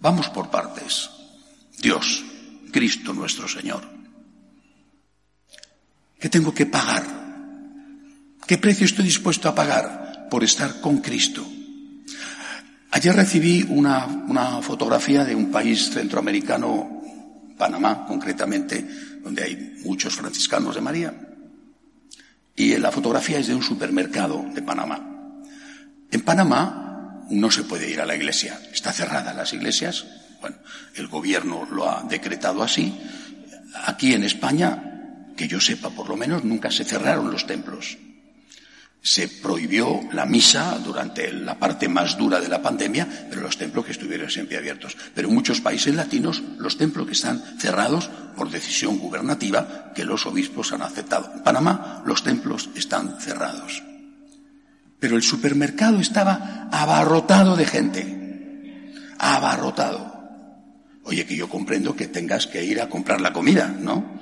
Vamos 0.00 0.28
por 0.28 0.50
partes. 0.50 1.10
Dios, 1.78 2.24
Cristo 2.70 3.14
nuestro 3.14 3.48
Señor. 3.48 3.82
¿Qué 6.20 6.28
tengo 6.28 6.52
que 6.52 6.66
pagar 6.66 7.27
¿Qué 8.48 8.56
precio 8.56 8.86
estoy 8.86 9.04
dispuesto 9.04 9.46
a 9.46 9.54
pagar 9.54 10.26
por 10.30 10.42
estar 10.42 10.80
con 10.80 11.02
Cristo? 11.02 11.46
Ayer 12.92 13.14
recibí 13.14 13.62
una, 13.68 14.06
una 14.06 14.62
fotografía 14.62 15.22
de 15.22 15.34
un 15.34 15.50
país 15.50 15.90
centroamericano, 15.90 17.02
Panamá 17.58 18.06
concretamente, 18.06 18.88
donde 19.22 19.44
hay 19.44 19.82
muchos 19.84 20.14
franciscanos 20.14 20.74
de 20.74 20.80
María, 20.80 21.12
y 22.56 22.74
la 22.78 22.90
fotografía 22.90 23.38
es 23.38 23.48
de 23.48 23.54
un 23.54 23.62
supermercado 23.62 24.42
de 24.54 24.62
Panamá. 24.62 24.98
En 26.10 26.22
Panamá 26.22 27.26
no 27.28 27.50
se 27.50 27.64
puede 27.64 27.90
ir 27.90 28.00
a 28.00 28.06
la 28.06 28.16
iglesia, 28.16 28.58
está 28.72 28.94
cerrada 28.94 29.34
las 29.34 29.52
iglesias, 29.52 30.06
bueno, 30.40 30.56
el 30.94 31.08
gobierno 31.08 31.68
lo 31.70 31.86
ha 31.86 32.02
decretado 32.04 32.62
así. 32.62 32.98
Aquí 33.84 34.14
en 34.14 34.24
España, 34.24 35.34
que 35.36 35.46
yo 35.46 35.60
sepa 35.60 35.90
por 35.90 36.08
lo 36.08 36.16
menos, 36.16 36.44
nunca 36.44 36.70
se 36.70 36.84
cerraron 36.86 37.30
los 37.30 37.46
templos 37.46 37.98
se 39.02 39.28
prohibió 39.28 40.00
la 40.12 40.26
misa 40.26 40.78
durante 40.84 41.32
la 41.32 41.58
parte 41.58 41.88
más 41.88 42.18
dura 42.18 42.40
de 42.40 42.48
la 42.48 42.60
pandemia, 42.60 43.28
pero 43.30 43.42
los 43.42 43.56
templos 43.56 43.84
que 43.84 43.92
estuvieron 43.92 44.30
siempre 44.30 44.56
abiertos. 44.56 44.96
Pero 45.14 45.28
en 45.28 45.34
muchos 45.34 45.60
países 45.60 45.94
latinos 45.94 46.42
los 46.58 46.76
templos 46.76 47.06
que 47.06 47.12
están 47.12 47.42
cerrados 47.58 48.10
por 48.36 48.50
decisión 48.50 48.98
gubernativa 48.98 49.92
que 49.94 50.04
los 50.04 50.26
obispos 50.26 50.72
han 50.72 50.82
aceptado. 50.82 51.32
En 51.34 51.42
Panamá 51.42 52.02
los 52.06 52.22
templos 52.22 52.70
están 52.74 53.20
cerrados. 53.20 53.82
Pero 54.98 55.16
el 55.16 55.22
supermercado 55.22 56.00
estaba 56.00 56.68
abarrotado 56.72 57.56
de 57.56 57.66
gente. 57.66 58.92
Abarrotado. 59.18 60.18
Oye, 61.04 61.24
que 61.24 61.36
yo 61.36 61.48
comprendo 61.48 61.96
que 61.96 62.08
tengas 62.08 62.46
que 62.46 62.64
ir 62.64 62.80
a 62.80 62.88
comprar 62.88 63.20
la 63.20 63.32
comida, 63.32 63.68
¿no? 63.68 64.18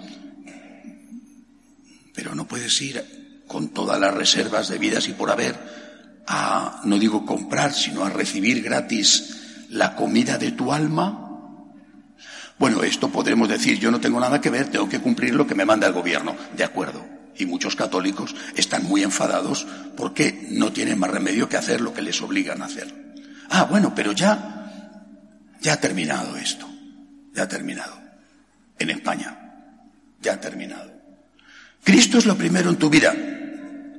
Pero 2.15 2.35
no 2.35 2.47
puedes 2.47 2.81
ir 2.81 3.16
con 3.47 3.69
todas 3.69 4.01
las 4.01 4.15
reservas 4.15 4.69
debidas 4.69 5.09
y 5.09 5.13
por 5.13 5.31
haber, 5.31 5.57
a, 6.27 6.81
no 6.85 6.99
digo 6.99 7.25
comprar, 7.25 7.73
sino 7.73 8.05
a 8.05 8.11
recibir 8.11 8.63
gratis 8.63 9.67
la 9.71 9.95
comida 9.95 10.39
de 10.39 10.53
tu 10.53 10.73
alma? 10.73 11.23
Bueno, 12.59 12.83
esto 12.83 13.11
podremos 13.11 13.49
decir, 13.49 13.79
yo 13.79 13.91
no 13.91 14.01
tengo 14.01 14.19
nada 14.19 14.41
que 14.41 14.51
ver, 14.51 14.71
tengo 14.71 14.89
que 14.89 15.01
cumplir 15.01 15.35
lo 15.35 15.47
que 15.47 15.55
me 15.55 15.67
manda 15.67 15.87
el 15.87 15.93
gobierno. 15.93 16.35
De 16.57 16.65
acuerdo. 16.65 17.05
Y 17.39 17.45
muchos 17.45 17.77
católicos 17.77 18.35
están 18.55 18.85
muy 18.85 19.03
enfadados 19.03 19.67
porque 19.95 20.47
no 20.51 20.73
tienen 20.73 20.99
más 20.99 21.11
remedio 21.11 21.49
que 21.51 21.59
hacer 21.59 21.83
lo 21.83 21.93
que 21.93 22.01
les 22.01 22.23
obligan 22.23 22.63
a 22.63 22.65
hacer. 22.65 23.15
Ah, 23.51 23.65
bueno, 23.65 23.95
pero 23.95 24.13
ya, 24.13 24.73
ya 25.61 25.75
ha 25.75 25.81
terminado 25.81 26.37
esto. 26.37 26.67
Ya 27.35 27.43
ha 27.43 27.49
terminado. 27.49 27.95
En 28.79 28.89
España. 28.89 29.39
Ya 30.23 30.35
ha 30.35 30.41
terminado. 30.41 30.91
Cristo 31.85 32.17
es 32.17 32.25
lo 32.25 32.37
primero 32.37 32.71
en 32.71 32.77
tu 32.77 32.89
vida. 32.89 33.15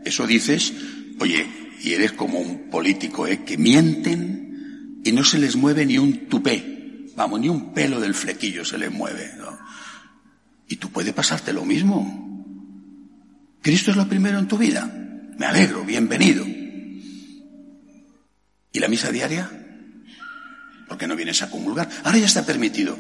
Eso 0.07 0.25
dices, 0.25 0.73
oye, 1.19 1.45
y 1.83 1.91
eres 1.91 2.13
como 2.13 2.39
un 2.39 2.69
político, 2.69 3.27
¿eh? 3.27 3.43
Que 3.43 3.57
mienten 3.57 5.01
y 5.03 5.11
no 5.11 5.25
se 5.25 5.37
les 5.37 5.57
mueve 5.57 5.85
ni 5.85 5.97
un 5.97 6.27
tupé. 6.27 7.07
Vamos, 7.17 7.41
ni 7.41 7.49
un 7.49 7.73
pelo 7.73 7.99
del 7.99 8.13
flequillo 8.13 8.63
se 8.63 8.77
les 8.77 8.89
mueve. 8.89 9.29
Y 10.69 10.77
tú 10.77 10.89
puedes 10.91 11.13
pasarte 11.13 11.51
lo 11.51 11.65
mismo. 11.65 12.23
Cristo 13.61 13.91
es 13.91 13.97
lo 13.97 14.07
primero 14.07 14.39
en 14.39 14.47
tu 14.47 14.57
vida. 14.57 14.85
Me 15.37 15.45
alegro, 15.45 15.83
bienvenido. 15.83 16.45
¿Y 18.71 18.79
la 18.79 18.87
misa 18.87 19.11
diaria? 19.11 19.51
¿Por 20.87 20.97
qué 20.97 21.05
no 21.05 21.17
vienes 21.17 21.41
a 21.41 21.49
comulgar? 21.49 21.89
Ahora 22.05 22.17
ya 22.17 22.27
está 22.27 22.45
permitido. 22.45 22.97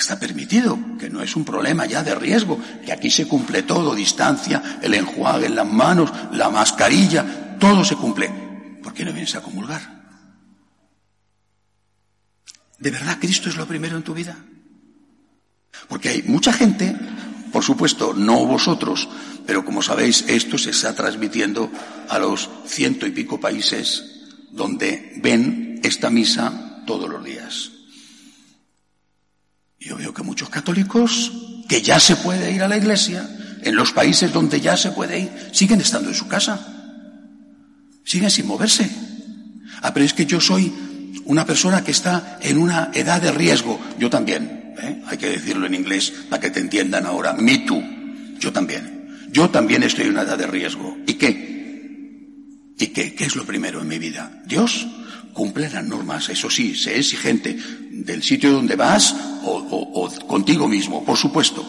Está 0.00 0.18
permitido, 0.18 0.78
que 0.98 1.10
no 1.10 1.22
es 1.22 1.36
un 1.36 1.44
problema 1.44 1.84
ya 1.84 2.02
de 2.02 2.14
riesgo, 2.14 2.58
que 2.86 2.90
aquí 2.90 3.10
se 3.10 3.28
cumple 3.28 3.64
todo, 3.64 3.94
distancia, 3.94 4.80
el 4.80 4.94
enjuague 4.94 5.44
en 5.44 5.54
las 5.54 5.70
manos, 5.70 6.10
la 6.32 6.48
mascarilla, 6.48 7.58
todo 7.60 7.84
se 7.84 7.96
cumple. 7.96 8.30
¿Por 8.82 8.94
qué 8.94 9.04
no 9.04 9.12
vienes 9.12 9.34
a 9.34 9.42
comulgar? 9.42 10.00
¿De 12.78 12.90
verdad 12.90 13.18
Cristo 13.20 13.50
es 13.50 13.56
lo 13.56 13.66
primero 13.66 13.98
en 13.98 14.02
tu 14.02 14.14
vida? 14.14 14.38
Porque 15.86 16.08
hay 16.08 16.22
mucha 16.22 16.54
gente, 16.54 16.96
por 17.52 17.62
supuesto, 17.62 18.14
no 18.14 18.46
vosotros, 18.46 19.06
pero 19.46 19.66
como 19.66 19.82
sabéis, 19.82 20.24
esto 20.28 20.56
se 20.56 20.70
está 20.70 20.94
transmitiendo 20.94 21.70
a 22.08 22.18
los 22.18 22.48
ciento 22.64 23.06
y 23.06 23.10
pico 23.10 23.38
países 23.38 24.02
donde 24.50 25.20
ven 25.22 25.78
esta 25.84 26.08
misa 26.08 26.82
todos 26.86 27.10
los 27.10 27.22
días. 27.22 27.79
Yo 29.80 29.96
veo 29.96 30.12
que 30.12 30.22
muchos 30.22 30.50
católicos, 30.50 31.32
que 31.66 31.80
ya 31.80 31.98
se 31.98 32.16
puede 32.16 32.52
ir 32.52 32.62
a 32.62 32.68
la 32.68 32.76
iglesia, 32.76 33.28
en 33.62 33.74
los 33.74 33.92
países 33.92 34.30
donde 34.30 34.60
ya 34.60 34.76
se 34.76 34.90
puede 34.92 35.20
ir, 35.20 35.30
siguen 35.52 35.80
estando 35.80 36.10
en 36.10 36.14
su 36.14 36.28
casa. 36.28 36.66
Siguen 38.04 38.30
sin 38.30 38.46
moverse. 38.46 38.90
Ah, 39.80 39.94
pero 39.94 40.04
es 40.04 40.12
que 40.12 40.26
yo 40.26 40.38
soy 40.38 40.70
una 41.24 41.46
persona 41.46 41.82
que 41.82 41.92
está 41.92 42.38
en 42.42 42.58
una 42.58 42.90
edad 42.92 43.22
de 43.22 43.32
riesgo. 43.32 43.80
Yo 43.98 44.10
también. 44.10 44.74
¿eh? 44.82 45.02
Hay 45.06 45.16
que 45.16 45.30
decirlo 45.30 45.66
en 45.66 45.74
inglés 45.74 46.12
para 46.28 46.40
que 46.40 46.50
te 46.50 46.60
entiendan 46.60 47.06
ahora. 47.06 47.32
Me 47.32 47.58
too. 47.58 47.82
Yo 48.38 48.52
también. 48.52 49.28
Yo 49.32 49.48
también 49.48 49.82
estoy 49.82 50.06
en 50.06 50.10
una 50.10 50.22
edad 50.22 50.36
de 50.36 50.46
riesgo. 50.46 50.98
¿Y 51.06 51.14
qué? 51.14 52.74
¿Y 52.78 52.86
qué? 52.88 53.14
¿Qué 53.14 53.24
es 53.24 53.34
lo 53.34 53.44
primero 53.44 53.80
en 53.80 53.88
mi 53.88 53.98
vida? 53.98 54.42
Dios 54.44 54.86
cumple 55.40 55.70
las 55.70 55.82
normas, 55.86 56.28
eso 56.28 56.50
sí, 56.50 56.74
sé 56.74 56.98
exigente 56.98 57.56
del 57.90 58.22
sitio 58.22 58.52
donde 58.52 58.76
vas 58.76 59.16
o, 59.42 59.56
o 59.94 60.26
contigo 60.26 60.68
mismo, 60.68 61.02
por 61.02 61.16
supuesto. 61.16 61.64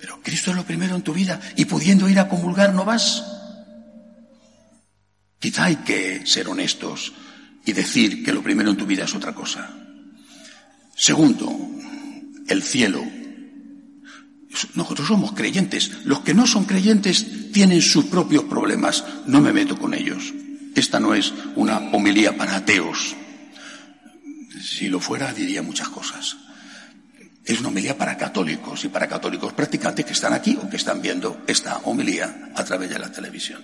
Pero 0.00 0.22
Cristo 0.22 0.52
es 0.52 0.56
lo 0.56 0.64
primero 0.64 0.96
en 0.96 1.02
tu 1.02 1.12
vida 1.12 1.38
y 1.54 1.66
pudiendo 1.66 2.08
ir 2.08 2.18
a 2.18 2.30
comulgar 2.30 2.72
no 2.72 2.86
vas. 2.86 3.22
Quizá 5.38 5.64
hay 5.64 5.76
que 5.76 6.24
ser 6.24 6.48
honestos 6.48 7.12
y 7.66 7.74
decir 7.74 8.24
que 8.24 8.32
lo 8.32 8.42
primero 8.42 8.70
en 8.70 8.78
tu 8.78 8.86
vida 8.86 9.04
es 9.04 9.14
otra 9.14 9.34
cosa. 9.34 9.68
Segundo, 10.96 11.54
el 12.48 12.62
cielo. 12.62 13.04
Nosotros 14.74 15.08
somos 15.08 15.32
creyentes. 15.32 15.90
Los 16.06 16.20
que 16.20 16.32
no 16.32 16.46
son 16.46 16.64
creyentes 16.64 17.52
tienen 17.52 17.82
sus 17.82 18.06
propios 18.06 18.44
problemas. 18.44 19.04
No 19.26 19.42
me 19.42 19.52
meto 19.52 19.78
con 19.78 19.92
ellos. 19.92 20.32
Esta 20.78 21.00
no 21.00 21.12
es 21.12 21.34
una 21.56 21.78
homilía 21.90 22.36
para 22.36 22.54
ateos. 22.54 23.16
Si 24.62 24.86
lo 24.86 25.00
fuera, 25.00 25.34
diría 25.34 25.60
muchas 25.60 25.88
cosas. 25.88 26.36
Es 27.44 27.58
una 27.58 27.70
homilía 27.70 27.98
para 27.98 28.16
católicos 28.16 28.84
y 28.84 28.88
para 28.88 29.08
católicos 29.08 29.52
practicantes 29.54 30.06
que 30.06 30.12
están 30.12 30.34
aquí 30.34 30.56
o 30.62 30.70
que 30.70 30.76
están 30.76 31.02
viendo 31.02 31.42
esta 31.48 31.78
homilía 31.78 32.52
a 32.54 32.64
través 32.64 32.90
de 32.90 32.98
la 33.00 33.10
televisión. 33.10 33.60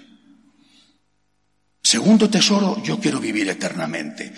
Segundo 1.81 2.29
tesoro, 2.29 2.83
yo 2.83 2.99
quiero 2.99 3.21
vivir 3.21 3.49
eternamente. 3.49 4.33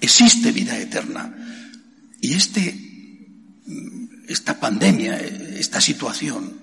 Existe 0.00 0.50
vida 0.50 0.78
eterna. 0.78 1.36
Y 2.22 2.32
este, 2.32 2.74
esta 4.28 4.58
pandemia, 4.58 5.18
esta 5.18 5.82
situación, 5.82 6.58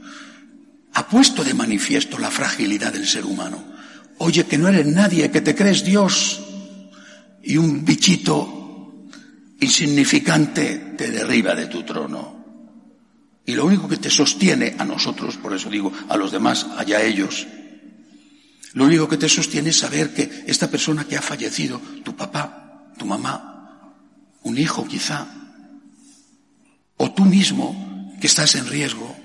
ha 0.94 1.08
puesto 1.08 1.44
de 1.44 1.54
manifiesto 1.54 2.18
la 2.18 2.32
fragilidad 2.32 2.94
del 2.94 3.06
ser 3.06 3.26
humano. 3.26 3.75
Oye, 4.18 4.46
que 4.46 4.58
no 4.58 4.68
eres 4.68 4.86
nadie, 4.86 5.32
que 5.32 5.42
te 5.42 5.56
crees 5.56 5.84
Dios 5.84 6.42
y 7.44 7.58
un 7.58 7.86
bichito 7.86 9.08
insignificante 9.60 10.94
te 10.98 11.12
derriba 11.12 11.54
de 11.56 11.68
tu 11.68 11.84
trono. 11.84 12.44
Y 13.46 13.54
lo 13.54 13.66
único 13.66 13.88
que 13.88 13.98
te 13.98 14.10
sostiene 14.10 14.76
a 14.78 14.86
nosotros, 14.86 15.38
por 15.38 15.54
eso 15.54 15.70
digo, 15.70 15.92
a 16.10 16.18
los 16.18 16.32
demás, 16.32 16.66
allá 16.78 17.04
ellos, 17.04 17.46
lo 18.74 18.86
único 18.86 19.08
que 19.08 19.18
te 19.18 19.30
sostiene 19.30 19.70
es 19.70 19.78
saber 19.78 20.14
que 20.14 20.44
esta 20.48 20.70
persona 20.70 21.06
que 21.06 21.16
ha 21.16 21.22
fallecido, 21.22 21.80
tu 22.04 22.16
papá, 22.16 22.92
tu 22.98 23.06
mamá, 23.06 23.94
un 24.44 24.58
hijo 24.58 24.86
quizá, 24.88 25.28
o 26.98 27.12
tú 27.12 27.26
mismo 27.26 28.14
que 28.20 28.28
estás 28.28 28.56
en 28.56 28.68
riesgo, 28.68 29.16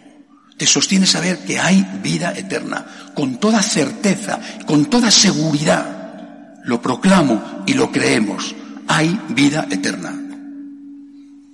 te 0.61 0.67
sostiene 0.67 1.07
saber 1.07 1.39
que 1.39 1.59
hay 1.59 1.83
vida 2.03 2.35
eterna, 2.37 2.85
con 3.15 3.41
toda 3.41 3.63
certeza, 3.63 4.39
con 4.67 4.91
toda 4.91 5.11
seguridad. 5.11 6.61
Lo 6.65 6.83
proclamo 6.83 7.65
y 7.67 7.73
lo 7.73 7.91
creemos. 7.91 8.55
Hay 8.87 9.19
vida 9.31 9.67
eterna. 9.71 10.15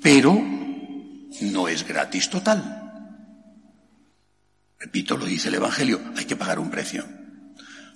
Pero 0.03 0.43
no 1.43 1.69
es 1.69 1.87
gratis 1.87 2.29
total. 2.29 2.83
Repito, 4.81 5.17
lo 5.17 5.27
dice 5.27 5.51
el 5.51 5.55
Evangelio, 5.55 6.01
hay 6.17 6.25
que 6.25 6.35
pagar 6.35 6.59
un 6.59 6.71
precio. 6.71 7.05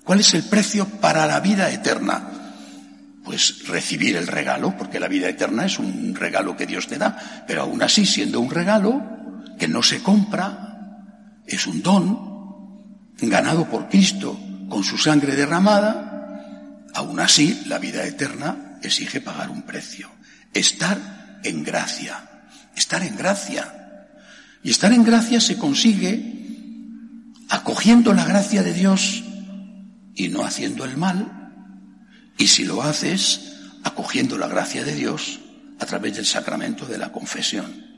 ¿Cuál 0.05 0.21
es 0.21 0.33
el 0.35 0.45
precio 0.45 0.87
para 1.01 1.27
la 1.27 1.41
vida 1.41 1.73
eterna? 1.73 2.31
Pues 3.25 3.67
recibir 3.67 4.15
el 4.15 4.29
regalo, 4.29 4.77
porque 4.79 5.01
la 5.01 5.09
vida 5.09 5.29
eterna 5.29 5.67
es 5.67 5.81
un 5.81 6.15
regalo 6.15 6.57
que 6.57 6.67
Dios 6.67 6.87
te 6.87 6.99
da, 6.99 7.45
pero 7.49 7.63
aún 7.63 7.83
así, 7.83 8.07
siendo 8.07 8.39
un 8.39 8.53
regalo 8.53 9.03
que 9.59 9.67
no 9.67 9.83
se 9.83 10.05
compra, 10.05 10.70
es 11.51 11.67
un 11.67 11.83
don 11.83 12.31
ganado 13.21 13.69
por 13.69 13.89
Cristo 13.89 14.39
con 14.69 14.85
su 14.85 14.97
sangre 14.97 15.37
derramada, 15.37 16.89
aún 16.95 17.21
así 17.21 17.63
la 17.67 17.79
vida 17.79 18.07
eterna 18.07 18.79
exige 18.83 19.21
pagar 19.21 19.51
un 19.51 19.63
precio. 19.63 20.09
Estar 20.55 21.41
en 21.45 21.65
gracia, 21.65 22.49
estar 22.77 23.03
en 23.03 23.17
gracia. 23.17 24.07
Y 24.63 24.71
estar 24.71 24.93
en 24.93 25.05
gracia 25.05 25.41
se 25.41 25.59
consigue 25.59 26.39
acogiendo 27.49 28.15
la 28.15 28.25
gracia 28.25 28.63
de 28.63 28.73
Dios 28.73 29.25
y 30.15 30.29
no 30.29 30.45
haciendo 30.45 30.85
el 30.85 30.97
mal, 30.97 31.53
y 32.39 32.47
si 32.47 32.65
lo 32.65 32.83
haces, 32.83 33.57
acogiendo 33.85 34.39
la 34.39 34.49
gracia 34.49 34.85
de 34.85 34.95
Dios 34.95 35.41
a 35.79 35.87
través 35.87 36.17
del 36.17 36.27
sacramento 36.27 36.87
de 36.87 36.99
la 36.99 37.11
confesión. 37.11 37.90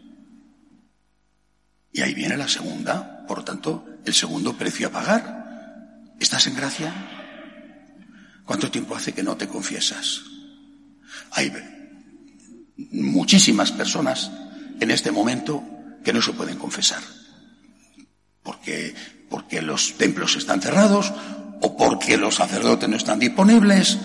Y 1.92 2.00
ahí 2.00 2.14
viene 2.14 2.36
la 2.36 2.48
segunda, 2.48 3.24
por 3.26 3.38
lo 3.38 3.44
tanto, 3.44 3.86
el 4.04 4.14
segundo 4.14 4.56
precio 4.56 4.88
a 4.88 4.90
pagar. 4.90 6.12
¿Estás 6.18 6.46
en 6.46 6.56
gracia? 6.56 6.94
¿Cuánto 8.44 8.70
tiempo 8.70 8.96
hace 8.96 9.12
que 9.12 9.22
no 9.22 9.36
te 9.36 9.46
confiesas? 9.46 10.22
Hay 11.32 11.52
muchísimas 12.90 13.72
personas 13.72 14.30
en 14.80 14.90
este 14.90 15.10
momento 15.10 15.62
que 16.02 16.12
no 16.12 16.22
se 16.22 16.32
pueden 16.32 16.58
confesar. 16.58 17.02
Porque, 18.42 18.94
porque 19.28 19.62
los 19.62 19.96
templos 19.98 20.36
están 20.36 20.60
cerrados 20.60 21.12
o 21.60 21.76
porque 21.76 22.16
los 22.16 22.36
sacerdotes 22.36 22.88
no 22.88 22.96
están 22.96 23.18
disponibles. 23.18 23.98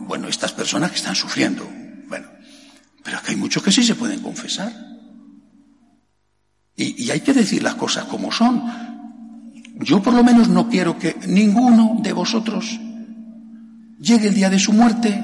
Bueno, 0.00 0.28
estas 0.28 0.52
personas 0.52 0.90
que 0.90 0.96
están 0.96 1.14
sufriendo. 1.14 1.68
Bueno, 2.08 2.28
pero 3.02 3.18
es 3.18 3.22
que 3.22 3.30
hay 3.32 3.36
muchos 3.36 3.62
que 3.62 3.72
sí 3.72 3.82
se 3.82 3.94
pueden 3.94 4.20
confesar. 4.20 4.93
Y, 6.76 7.10
hay 7.10 7.20
que 7.20 7.32
decir 7.32 7.62
las 7.62 7.74
cosas 7.74 8.04
como 8.04 8.32
son. 8.32 8.62
Yo 9.80 10.02
por 10.02 10.14
lo 10.14 10.24
menos 10.24 10.48
no 10.48 10.68
quiero 10.68 10.98
que 10.98 11.16
ninguno 11.26 11.98
de 12.02 12.12
vosotros 12.12 12.78
llegue 14.00 14.28
el 14.28 14.34
día 14.34 14.50
de 14.50 14.58
su 14.58 14.72
muerte 14.72 15.22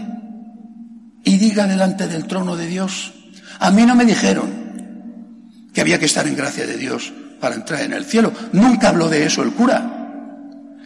y 1.25 1.37
diga 1.39 1.67
delante 1.67 2.09
del 2.09 2.27
trono 2.27 2.57
de 2.57 2.67
Dios, 2.67 3.13
a 3.59 3.71
mí 3.71 3.85
no 3.85 3.95
me 3.95 4.05
dijeron 4.05 4.51
que 5.73 5.81
había 5.81 5.99
que 5.99 6.07
estar 6.07 6.27
en 6.27 6.37
gracia 6.37 6.67
de 6.67 6.77
Dios 6.77 7.13
para 7.41 7.55
entrar 7.55 7.83
en 7.83 7.93
el 7.93 8.05
cielo. 8.05 8.33
Nunca 8.53 8.89
habló 8.89 9.09
de 9.09 9.25
eso 9.25 9.43
el 9.43 9.53
cura. 9.53 9.97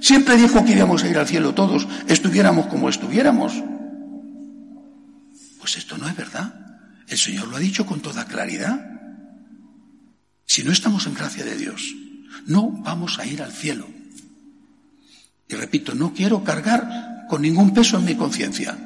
Siempre 0.00 0.36
dijo 0.36 0.64
que 0.64 0.72
íbamos 0.72 1.02
a 1.02 1.08
ir 1.08 1.16
al 1.16 1.26
cielo 1.26 1.54
todos, 1.54 1.88
estuviéramos 2.08 2.66
como 2.66 2.88
estuviéramos. 2.88 3.54
Pues 5.58 5.76
esto 5.76 5.96
no 5.96 6.08
es 6.08 6.16
verdad. 6.16 6.54
El 7.08 7.16
Señor 7.16 7.48
lo 7.48 7.56
ha 7.56 7.60
dicho 7.60 7.86
con 7.86 8.00
toda 8.00 8.26
claridad. 8.26 8.93
Si 10.46 10.62
no 10.62 10.72
estamos 10.72 11.06
en 11.06 11.14
gracia 11.14 11.44
de 11.44 11.56
Dios, 11.56 11.94
no 12.46 12.70
vamos 12.70 13.18
a 13.18 13.26
ir 13.26 13.42
al 13.42 13.52
cielo. 13.52 13.86
Y 15.48 15.54
repito, 15.54 15.94
no 15.94 16.12
quiero 16.12 16.42
cargar 16.44 17.26
con 17.28 17.42
ningún 17.42 17.72
peso 17.72 17.98
en 17.98 18.04
mi 18.04 18.14
conciencia. 18.14 18.76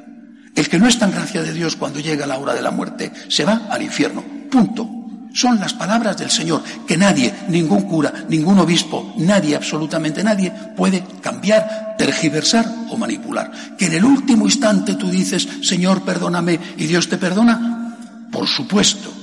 El 0.54 0.68
que 0.68 0.78
no 0.78 0.88
está 0.88 1.06
en 1.06 1.12
gracia 1.12 1.42
de 1.42 1.52
Dios 1.52 1.76
cuando 1.76 2.00
llega 2.00 2.26
la 2.26 2.38
hora 2.38 2.54
de 2.54 2.62
la 2.62 2.70
muerte 2.70 3.12
se 3.28 3.44
va 3.44 3.68
al 3.70 3.82
infierno. 3.82 4.24
Punto. 4.50 4.94
Son 5.34 5.60
las 5.60 5.74
palabras 5.74 6.16
del 6.16 6.30
Señor 6.30 6.64
que 6.86 6.96
nadie, 6.96 7.32
ningún 7.48 7.82
cura, 7.82 8.12
ningún 8.28 8.58
obispo, 8.58 9.14
nadie, 9.18 9.54
absolutamente 9.54 10.24
nadie, 10.24 10.50
puede 10.74 11.04
cambiar, 11.20 11.96
tergiversar 11.98 12.66
o 12.90 12.96
manipular. 12.96 13.76
Que 13.76 13.86
en 13.86 13.94
el 13.94 14.04
último 14.04 14.46
instante 14.46 14.94
tú 14.94 15.10
dices, 15.10 15.46
Señor, 15.62 16.02
perdóname 16.02 16.58
y 16.78 16.86
Dios 16.86 17.08
te 17.08 17.18
perdona, 17.18 17.94
por 18.32 18.48
supuesto. 18.48 19.17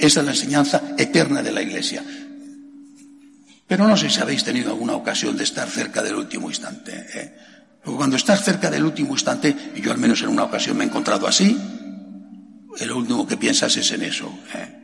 Esa 0.00 0.20
es 0.20 0.26
la 0.26 0.32
enseñanza 0.32 0.94
eterna 0.96 1.42
de 1.42 1.52
la 1.52 1.62
Iglesia. 1.62 2.02
Pero 3.68 3.86
no 3.86 3.96
sé 3.96 4.08
si 4.08 4.18
habéis 4.20 4.42
tenido 4.42 4.70
alguna 4.70 4.94
ocasión 4.94 5.36
de 5.36 5.44
estar 5.44 5.68
cerca 5.68 6.02
del 6.02 6.16
último 6.16 6.48
instante. 6.48 7.06
¿eh? 7.14 7.36
Porque 7.84 7.98
cuando 7.98 8.16
estás 8.16 8.42
cerca 8.42 8.70
del 8.70 8.84
último 8.84 9.12
instante, 9.12 9.54
y 9.76 9.80
yo 9.80 9.92
al 9.92 9.98
menos 9.98 10.22
en 10.22 10.28
una 10.28 10.44
ocasión 10.44 10.76
me 10.76 10.84
he 10.84 10.86
encontrado 10.86 11.26
así, 11.26 11.56
el 12.78 12.92
último 12.92 13.26
que 13.26 13.36
piensas 13.36 13.76
es 13.76 13.92
en 13.92 14.02
eso. 14.02 14.32
¿eh? 14.54 14.76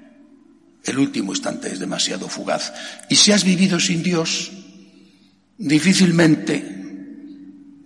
El 0.85 0.99
último 0.99 1.33
instante 1.33 1.73
es 1.73 1.81
demasiado 1.81 2.29
fugaz. 2.29 2.73
Y 3.09 3.17
si 3.17 3.33
has 3.33 3.43
vivido 3.43 3.81
sin 3.81 4.03
Dios, 4.03 4.53
difícilmente 5.57 6.59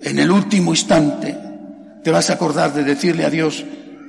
en 0.02 0.18
el 0.18 0.30
último 0.30 0.72
instante 0.72 1.38
te 2.02 2.10
vas 2.10 2.28
a 2.28 2.34
acordar 2.34 2.74
de 2.74 2.82
decirle 2.82 3.24
a 3.24 3.30
Dios, 3.30 3.64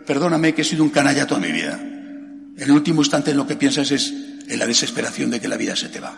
perdóname 0.08 0.54
que 0.54 0.64
he 0.64 0.66
sido 0.66 0.84
un 0.84 0.90
canalla 0.90 1.28
toda 1.28 1.40
mi 1.40 1.52
vida. 1.52 1.91
En 2.58 2.64
el 2.64 2.72
último 2.72 3.02
instante 3.02 3.32
en 3.32 3.38
lo 3.38 3.48
que 3.48 3.56
piensas 3.56 3.92
es 3.92 4.14
en 4.48 4.60
la 4.60 4.68
desesperación 4.68 5.30
de 5.32 5.40
que 5.40 5.48
la 5.48 5.58
vida 5.58 5.76
se 5.76 5.90
te 5.90 6.00
va. 6.00 6.18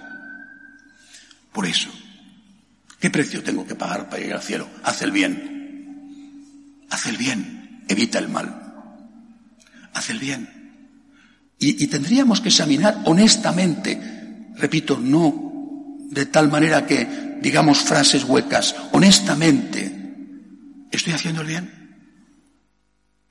Por 1.52 1.66
eso, 1.66 1.90
¿qué 3.00 3.10
precio 3.10 3.44
tengo 3.44 3.66
que 3.66 3.76
pagar 3.76 4.10
para 4.10 4.24
ir 4.24 4.34
al 4.34 4.42
cielo? 4.42 4.68
Haz 4.84 5.02
el 5.04 5.12
bien. 5.12 6.86
Haz 6.90 7.06
el 7.06 7.18
bien. 7.18 7.84
Evita 7.88 8.20
el 8.20 8.30
mal. 8.30 8.74
Haz 9.94 10.10
el 10.10 10.20
bien. 10.20 10.64
Y, 11.60 11.88
tendríamos 11.88 12.42
que 12.42 12.50
examinar 12.50 13.04
honestamente, 13.06 14.52
repito, 14.58 15.00
no 15.00 15.54
de 16.10 16.26
tal 16.26 16.52
manera 16.52 16.86
que 16.86 17.38
digamos 17.42 17.80
frases 17.80 18.26
huecas, 18.26 18.76
honestamente, 18.92 19.90
¿estoy 20.92 21.14
haciendo 21.14 21.42
el 21.42 21.48
bien? 21.48 21.83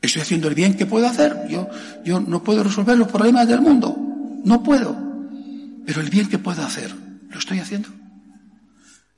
¿Estoy 0.02 0.22
haciendo 0.22 0.48
el 0.48 0.56
bien 0.56 0.76
que 0.76 0.84
puedo 0.84 1.06
hacer? 1.06 1.46
Yo, 1.48 1.68
yo 2.04 2.20
no 2.20 2.42
puedo 2.42 2.64
resolver 2.64 2.98
los 2.98 3.08
problemas 3.08 3.46
del 3.46 3.60
mundo, 3.60 3.96
no 4.44 4.62
puedo. 4.62 4.96
Pero 5.86 6.00
el 6.00 6.10
bien 6.10 6.28
que 6.28 6.38
puedo 6.38 6.60
hacer, 6.62 6.92
¿lo 7.30 7.38
estoy 7.38 7.60
haciendo? 7.60 7.88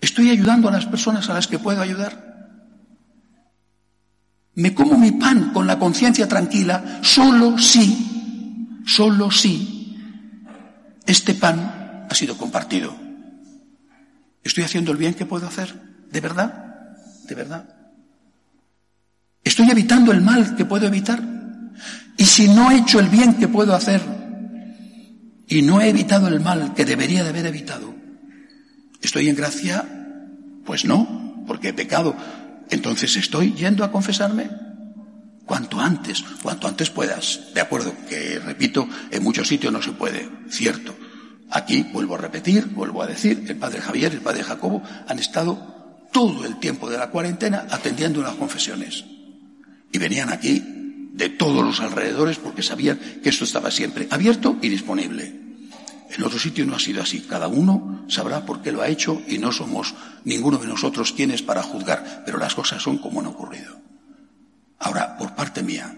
¿Estoy 0.01 0.29
ayudando 0.29 0.69
a 0.69 0.73
las 0.73 0.85
personas 0.85 1.31
a 1.31 1.35
las 1.35 1.47
que 1.47 1.59
puedo 1.59 1.81
ayudar? 1.81 2.35
¿Me 4.55 4.75
como 4.75 4.99
mi 4.99 5.13
pan 5.13 5.53
con 5.55 5.67
la 5.67 5.79
conciencia 5.79 6.29
tranquila 6.29 7.01
solo 7.03 7.59
si, 7.59 8.83
solo 8.87 9.31
si 9.31 9.97
este 11.07 11.33
pan 11.33 12.07
ha 12.11 12.15
sido 12.15 12.37
compartido? 12.37 12.95
¿Estoy 14.43 14.65
haciendo 14.65 14.93
el 14.93 14.99
bien 14.99 15.15
que 15.15 15.25
puedo 15.25 15.47
hacer? 15.47 15.75
¿De 16.13 16.21
verdad? 16.21 16.77
¿De 17.27 17.35
verdad? 17.35 17.74
¿Estoy 19.55 19.71
evitando 19.71 20.11
el 20.11 20.21
mal 20.21 20.57
que 20.57 20.65
puedo 20.65 20.89
evitar? 20.89 21.23
Y 22.17 22.25
si 22.25 22.49
no 22.49 22.73
he 22.73 22.79
hecho 22.79 22.99
el 22.99 23.09
bien 23.09 23.35
que 23.35 23.47
puedo 23.47 23.73
hacer 23.73 24.01
y 25.47 25.63
no 25.63 25.81
he 25.81 25.91
evitado 25.91 26.27
el 26.27 26.41
mal 26.41 26.75
que 26.75 26.85
debería 26.85 27.23
de 27.23 27.29
haber 27.29 27.47
evitado, 27.47 27.95
¿estoy 29.01 29.29
en 29.29 29.37
gracia? 29.37 29.85
Pues 30.65 30.85
no, 30.85 31.45
porque 31.47 31.69
he 31.69 31.73
pecado. 31.73 32.17
Entonces 32.69 33.15
estoy 33.15 33.53
yendo 33.53 33.85
a 33.85 33.93
confesarme. 33.93 34.51
Cuanto 35.47 35.79
antes, 35.79 36.25
cuanto 36.43 36.67
antes 36.67 36.91
puedas. 36.91 37.55
De 37.55 37.61
acuerdo, 37.61 37.95
que 38.09 38.41
repito, 38.41 38.89
en 39.13 39.23
muchos 39.23 39.47
sitios 39.47 39.73
no 39.73 39.81
se 39.81 39.93
puede, 39.93 40.29
cierto. 40.49 40.97
Aquí, 41.49 41.87
vuelvo 41.93 42.17
a 42.17 42.19
repetir, 42.19 42.67
vuelvo 42.71 43.05
a 43.05 43.07
decir, 43.07 43.45
el 43.47 43.57
padre 43.57 43.81
Javier, 43.81 44.15
el 44.15 44.21
padre 44.21 44.43
Jacobo 44.43 44.83
han 45.07 45.21
estado 45.21 46.09
todo 46.13 46.45
el 46.45 46.59
tiempo 46.59 46.91
de 46.91 46.99
la 46.99 47.11
cuarentena 47.11 47.69
atendiendo 47.71 48.21
las 48.21 48.35
confesiones. 48.35 49.14
Y 49.95 49.99
venían 49.99 50.33
aquí 50.33 50.61
de 51.13 51.29
todos 51.29 51.65
los 51.65 51.79
alrededores 51.79 52.39
porque 52.39 52.65
sabían 52.65 52.99
que 53.23 53.29
esto 53.29 53.45
estaba 53.45 53.71
siempre 53.71 54.09
abierto 54.11 54.59
y 54.61 54.69
disponible. 54.69 55.33
En 56.11 56.25
otro 56.25 56.37
sitio 56.37 56.67
no 56.67 56.75
ha 56.75 56.81
sido 56.81 57.01
así. 57.01 57.21
Cada 57.21 57.47
uno 57.47 58.05
sabrá 58.09 58.45
por 58.45 58.61
qué 58.61 58.73
lo 58.73 58.83
ha 58.83 58.89
hecho 58.89 59.23
y 59.29 59.39
no 59.39 59.53
somos 59.53 59.95
ninguno 60.25 60.59
de 60.59 60.67
nosotros 60.67 61.13
quienes 61.13 61.43
para 61.43 61.63
juzgar, 61.63 62.25
pero 62.27 62.39
las 62.39 62.57
cosas 62.57 62.83
son 62.83 62.99
como 62.99 63.21
han 63.21 63.29
ocurrido. 63.29 63.81
Ahora, 64.81 65.17
por 65.17 65.37
parte 65.37 65.63
mía, 65.63 65.95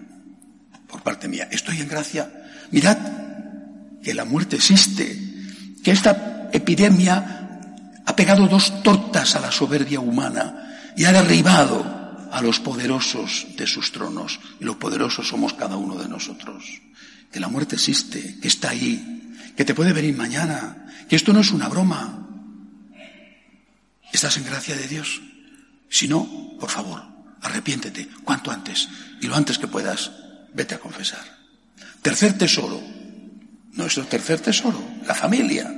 por 0.86 1.02
parte 1.02 1.26
mía, 1.26 1.48
estoy 1.50 1.80
en 1.80 1.88
gracia. 1.88 2.30
Mirad 2.72 2.98
que 4.02 4.12
la 4.12 4.26
muerte 4.26 4.56
existe, 4.56 5.18
que 5.82 5.90
esta 5.90 6.50
epidemia 6.52 7.60
ha 8.04 8.14
pegado 8.14 8.46
dos 8.46 8.82
tortas 8.82 9.34
a 9.36 9.40
la 9.40 9.50
soberbia 9.50 10.00
humana 10.00 10.92
y 10.98 11.04
ha 11.04 11.12
derribado 11.12 11.95
a 12.32 12.42
los 12.42 12.60
poderosos 12.60 13.46
de 13.56 13.66
sus 13.66 13.92
tronos. 13.92 14.40
Y 14.60 14.64
los 14.64 14.76
poderosos 14.76 15.28
somos 15.28 15.54
cada 15.54 15.76
uno 15.76 15.96
de 15.96 16.08
nosotros. 16.08 16.64
Que 17.32 17.40
la 17.40 17.48
muerte 17.48 17.76
existe, 17.76 18.38
que 18.40 18.48
está 18.48 18.70
ahí, 18.70 19.36
que 19.56 19.64
te 19.64 19.74
puede 19.74 19.92
venir 19.92 20.16
mañana, 20.16 20.86
que 21.08 21.16
esto 21.16 21.32
no 21.32 21.40
es 21.40 21.50
una 21.50 21.68
broma. 21.68 22.28
¿Estás 24.12 24.36
en 24.36 24.44
gracia 24.44 24.76
de 24.76 24.88
Dios? 24.88 25.20
Si 25.88 26.08
no, 26.08 26.56
por 26.58 26.70
favor, 26.70 27.02
arrepiéntete 27.42 28.08
cuanto 28.24 28.50
antes 28.50 28.88
y 29.20 29.26
lo 29.26 29.36
antes 29.36 29.58
que 29.58 29.66
puedas, 29.66 30.12
vete 30.54 30.74
a 30.74 30.80
confesar. 30.80 31.24
Tercer 32.02 32.38
tesoro, 32.38 32.82
nuestro 33.72 34.06
tercer 34.06 34.40
tesoro, 34.40 34.82
la 35.06 35.14
familia. 35.14 35.72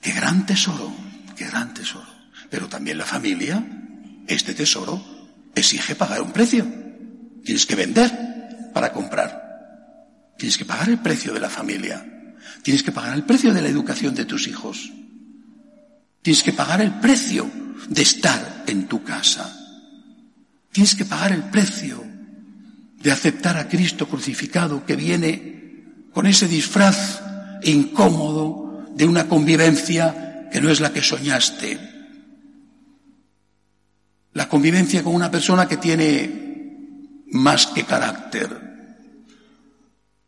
Qué 0.00 0.12
gran 0.12 0.46
tesoro, 0.46 0.92
qué 1.36 1.46
gran 1.46 1.72
tesoro. 1.74 2.10
Pero 2.50 2.68
también 2.68 2.98
la 2.98 3.06
familia 3.06 3.64
este 4.26 4.54
tesoro 4.54 5.02
exige 5.54 5.94
pagar 5.94 6.22
un 6.22 6.32
precio. 6.32 6.66
Tienes 7.44 7.66
que 7.66 7.74
vender 7.74 8.70
para 8.72 8.92
comprar. 8.92 10.34
Tienes 10.38 10.56
que 10.56 10.64
pagar 10.64 10.88
el 10.88 10.98
precio 10.98 11.32
de 11.32 11.40
la 11.40 11.50
familia. 11.50 12.34
Tienes 12.62 12.82
que 12.82 12.92
pagar 12.92 13.14
el 13.14 13.24
precio 13.24 13.52
de 13.52 13.62
la 13.62 13.68
educación 13.68 14.14
de 14.14 14.24
tus 14.24 14.46
hijos. 14.46 14.92
Tienes 16.22 16.42
que 16.42 16.52
pagar 16.52 16.80
el 16.80 17.00
precio 17.00 17.50
de 17.88 18.02
estar 18.02 18.64
en 18.66 18.86
tu 18.86 19.02
casa. 19.02 19.52
Tienes 20.70 20.94
que 20.94 21.04
pagar 21.04 21.32
el 21.32 21.44
precio 21.44 22.02
de 23.02 23.10
aceptar 23.10 23.56
a 23.56 23.68
Cristo 23.68 24.08
crucificado 24.08 24.86
que 24.86 24.96
viene 24.96 25.84
con 26.12 26.26
ese 26.26 26.46
disfraz 26.46 27.20
incómodo 27.64 28.86
de 28.94 29.06
una 29.06 29.28
convivencia 29.28 30.48
que 30.52 30.60
no 30.60 30.70
es 30.70 30.80
la 30.80 30.92
que 30.92 31.02
soñaste, 31.02 31.78
la 34.34 34.48
convivencia 34.48 35.02
con 35.02 35.14
una 35.14 35.30
persona 35.30 35.68
que 35.68 35.76
tiene 35.76 36.42
más 37.32 37.66
que 37.66 37.84
carácter. 37.84 38.72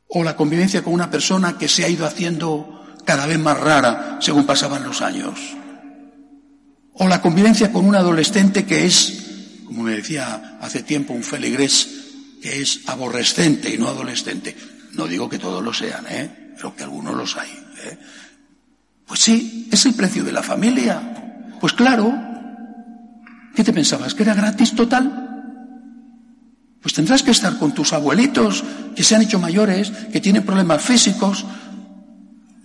O 0.09 0.23
la 0.23 0.37
convivencia 0.37 0.83
con 0.83 0.93
una 0.93 1.11
persona 1.11 1.59
que 1.59 1.69
se 1.69 1.85
ha 1.85 1.89
ido 1.89 2.07
haciendo 2.07 2.85
cada 3.05 3.27
vez 3.27 3.39
más 3.39 3.59
rara 3.59 4.19
según 4.21 4.47
pasaban 4.47 4.85
los 4.85 5.03
años. 5.03 5.39
O 6.95 7.09
la 7.09 7.21
convivencia 7.21 7.73
con 7.73 7.85
un 7.85 7.97
adolescente 7.97 8.65
que 8.65 8.87
es, 8.87 9.63
como 9.65 9.83
me 9.83 9.97
decía 9.97 10.59
hace 10.61 10.83
tiempo 10.83 11.13
un 11.13 11.25
feligrés, 11.25 11.89
que 12.41 12.61
es 12.61 12.83
aborrecente 12.87 13.75
y 13.75 13.79
no 13.79 13.89
adolescente. 13.89 14.55
No 14.93 15.07
digo 15.07 15.29
que 15.29 15.39
todos 15.39 15.63
lo 15.63 15.73
sean, 15.73 16.05
¿eh? 16.09 16.53
pero 16.55 16.77
que 16.77 16.85
algunos 16.85 17.17
los 17.17 17.37
hay. 17.37 17.51
¿eh? 17.51 17.99
Pues 19.07 19.21
sí, 19.21 19.69
es 19.73 19.85
el 19.87 19.95
precio 19.95 20.23
de 20.23 20.33
la 20.33 20.43
familia. 20.43 21.57
Pues 21.61 21.73
claro, 21.73 22.15
¿Qué 23.55 23.63
te 23.63 23.73
pensabas? 23.73 24.15
¿Que 24.15 24.25
era 24.25 24.35
gratis 24.35 24.75
total? 24.75 25.25
Pues 26.83 26.93
tendrás 26.93 27.23
que 27.23 27.31
estar 27.31 27.57
con 27.59 27.73
tus 27.73 27.93
abuelitos 27.93 28.63
que 28.95 29.03
se 29.03 29.15
han 29.15 29.23
hecho 29.23 29.39
mayores, 29.39 29.91
que 30.13 30.21
tienen 30.21 30.45
problemas 30.45 30.83
físicos, 30.83 31.47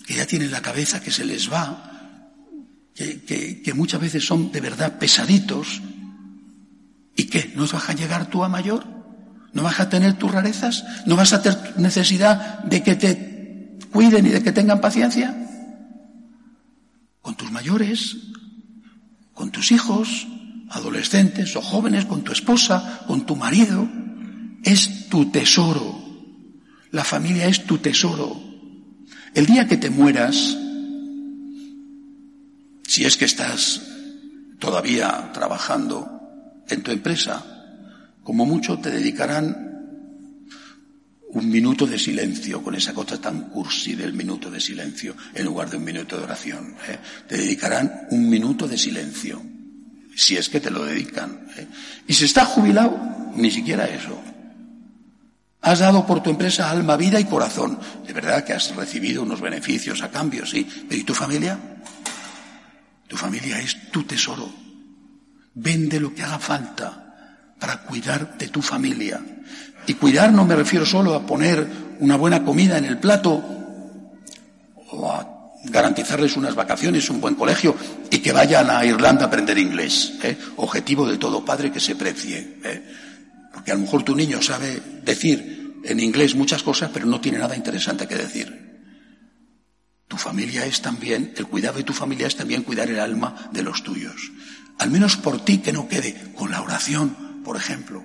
que 0.05 0.15
ya 0.15 0.25
tienen 0.25 0.51
la 0.51 0.61
cabeza 0.61 0.99
que 0.99 1.11
se 1.11 1.23
les 1.23 1.51
va, 1.51 2.33
que, 2.95 3.61
que 3.63 3.73
muchas 3.73 4.01
veces 4.01 4.25
son 4.25 4.51
de 4.51 4.59
verdad 4.59 4.97
pesaditos. 4.99 5.81
¿Y 7.15 7.25
qué? 7.25 7.53
¿No 7.55 7.65
vas 7.67 7.89
a 7.89 7.93
llegar 7.93 8.29
tú 8.29 8.43
a 8.43 8.49
mayor? 8.49 8.85
¿No 9.53 9.63
vas 9.63 9.79
a 9.79 9.89
tener 9.89 10.15
tus 10.17 10.31
rarezas? 10.31 10.83
¿No 11.05 11.15
vas 11.15 11.33
a 11.33 11.41
tener 11.41 11.79
necesidad 11.79 12.59
de 12.63 12.83
que 12.83 12.95
te 12.95 13.77
cuiden 13.91 14.25
y 14.25 14.29
de 14.29 14.43
que 14.43 14.51
tengan 14.51 14.81
paciencia? 14.81 15.35
Con 17.21 17.35
tus 17.35 17.51
mayores, 17.51 18.17
con 19.33 19.51
tus 19.51 19.71
hijos, 19.71 20.27
adolescentes 20.69 21.55
o 21.55 21.61
jóvenes, 21.61 22.05
con 22.05 22.23
tu 22.23 22.31
esposa, 22.31 23.03
con 23.07 23.25
tu 23.25 23.35
marido, 23.35 23.87
es 24.63 25.09
tu 25.09 25.31
tesoro. 25.31 25.99
La 26.91 27.03
familia 27.03 27.47
es 27.47 27.65
tu 27.65 27.77
tesoro. 27.77 28.39
El 29.33 29.45
día 29.45 29.67
que 29.67 29.77
te 29.77 29.89
mueras, 29.89 30.57
si 32.87 33.05
es 33.05 33.17
que 33.17 33.25
estás 33.25 33.81
todavía 34.59 35.31
trabajando 35.33 36.63
en 36.67 36.83
tu 36.83 36.91
empresa, 36.91 37.45
como 38.23 38.45
mucho 38.45 38.79
te 38.79 38.91
dedicarán 38.91 39.67
un 41.31 41.49
minuto 41.49 41.85
de 41.85 41.99
silencio, 41.99 42.63
con 42.63 42.73
esa 42.73 42.93
cosa 42.93 43.21
tan 43.21 43.49
cursi 43.49 43.93
del 43.93 44.13
minuto 44.13 44.49
de 44.49 44.59
silencio, 44.59 45.15
en 45.35 45.45
lugar 45.45 45.69
de 45.69 45.77
un 45.77 45.83
minuto 45.83 46.17
de 46.17 46.23
oración. 46.23 46.75
¿eh? 46.87 46.97
Te 47.27 47.37
dedicarán 47.37 48.07
un 48.09 48.27
minuto 48.27 48.67
de 48.67 48.77
silencio 48.77 49.58
si 50.15 50.37
es 50.37 50.49
que 50.49 50.59
te 50.59 50.71
lo 50.71 50.85
dedican. 50.85 51.47
¿eh? 51.57 51.67
Y 52.07 52.13
si 52.13 52.25
estás 52.25 52.47
jubilado, 52.47 52.97
ni 53.35 53.51
siquiera 53.51 53.85
eso. 53.85 54.19
Has 55.61 55.79
dado 55.79 56.05
por 56.05 56.23
tu 56.23 56.29
empresa 56.29 56.69
alma, 56.69 56.95
vida 56.95 57.19
y 57.19 57.25
corazón. 57.25 57.79
De 58.05 58.13
verdad 58.13 58.43
que 58.43 58.53
has 58.53 58.75
recibido 58.75 59.23
unos 59.23 59.41
beneficios 59.41 60.01
a 60.01 60.09
cambio, 60.09 60.45
sí. 60.45 60.67
Pero 60.87 61.01
¿y 61.01 61.03
tu 61.03 61.13
familia? 61.13 61.59
Tu 63.07 63.17
familia 63.17 63.59
es 63.59 63.91
tu 63.91 64.03
tesoro. 64.03 64.49
Vende 65.55 65.99
lo 65.99 66.13
que 66.13 66.23
haga 66.23 66.39
falta 66.39 67.55
para 67.59 67.81
cuidar 67.83 68.37
de 68.37 68.47
tu 68.47 68.61
familia. 68.61 69.19
Y 69.85 69.95
cuidar 69.95 70.31
no 70.31 70.45
me 70.45 70.55
refiero 70.55 70.85
solo 70.85 71.13
a 71.13 71.25
poner 71.25 71.67
una 71.99 72.15
buena 72.15 72.43
comida 72.43 72.77
en 72.77 72.85
el 72.85 72.97
plato 72.97 73.43
o 74.91 75.11
a 75.11 75.38
garantizarles 75.63 76.37
unas 76.37 76.55
vacaciones, 76.55 77.09
un 77.09 77.19
buen 77.19 77.35
colegio 77.35 77.75
y 78.09 78.19
que 78.19 78.31
vayan 78.31 78.69
a 78.69 78.85
Irlanda 78.85 79.25
a 79.25 79.27
aprender 79.27 79.57
inglés. 79.57 80.13
¿eh? 80.23 80.37
Objetivo 80.57 81.07
de 81.07 81.17
todo 81.17 81.43
padre 81.43 81.71
que 81.71 81.79
se 81.79 81.95
precie. 81.95 82.57
¿eh? 82.63 82.83
Porque 83.53 83.71
a 83.71 83.75
lo 83.75 83.81
mejor 83.81 84.03
tu 84.03 84.15
niño 84.15 84.41
sabe 84.41 84.81
decir 85.03 85.79
en 85.83 85.99
inglés 85.99 86.35
muchas 86.35 86.63
cosas, 86.63 86.91
pero 86.93 87.05
no 87.05 87.19
tiene 87.19 87.39
nada 87.39 87.55
interesante 87.55 88.07
que 88.07 88.15
decir. 88.15 88.69
Tu 90.07 90.17
familia 90.17 90.65
es 90.65 90.81
también, 90.81 91.33
el 91.35 91.47
cuidado 91.47 91.77
de 91.77 91.83
tu 91.83 91.93
familia 91.93 92.27
es 92.27 92.35
también 92.35 92.63
cuidar 92.63 92.89
el 92.89 92.99
alma 92.99 93.49
de 93.51 93.61
los 93.61 93.83
tuyos. 93.83 94.31
Al 94.79 94.89
menos 94.89 95.17
por 95.17 95.43
ti 95.43 95.59
que 95.59 95.73
no 95.73 95.87
quede 95.87 96.31
con 96.35 96.51
la 96.51 96.61
oración, 96.61 97.41
por 97.43 97.57
ejemplo. 97.57 98.03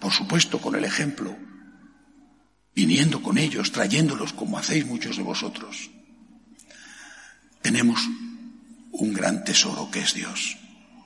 Por 0.00 0.12
supuesto, 0.12 0.60
con 0.60 0.74
el 0.74 0.84
ejemplo. 0.84 1.36
Viniendo 2.74 3.20
con 3.20 3.36
ellos, 3.36 3.72
trayéndolos 3.72 4.32
como 4.32 4.58
hacéis 4.58 4.86
muchos 4.86 5.16
de 5.16 5.22
vosotros 5.22 5.90
tenemos 7.62 8.00
un 8.92 9.12
gran 9.12 9.44
tesoro 9.44 9.90
que 9.90 10.00
es 10.00 10.14
Dios. 10.14 10.56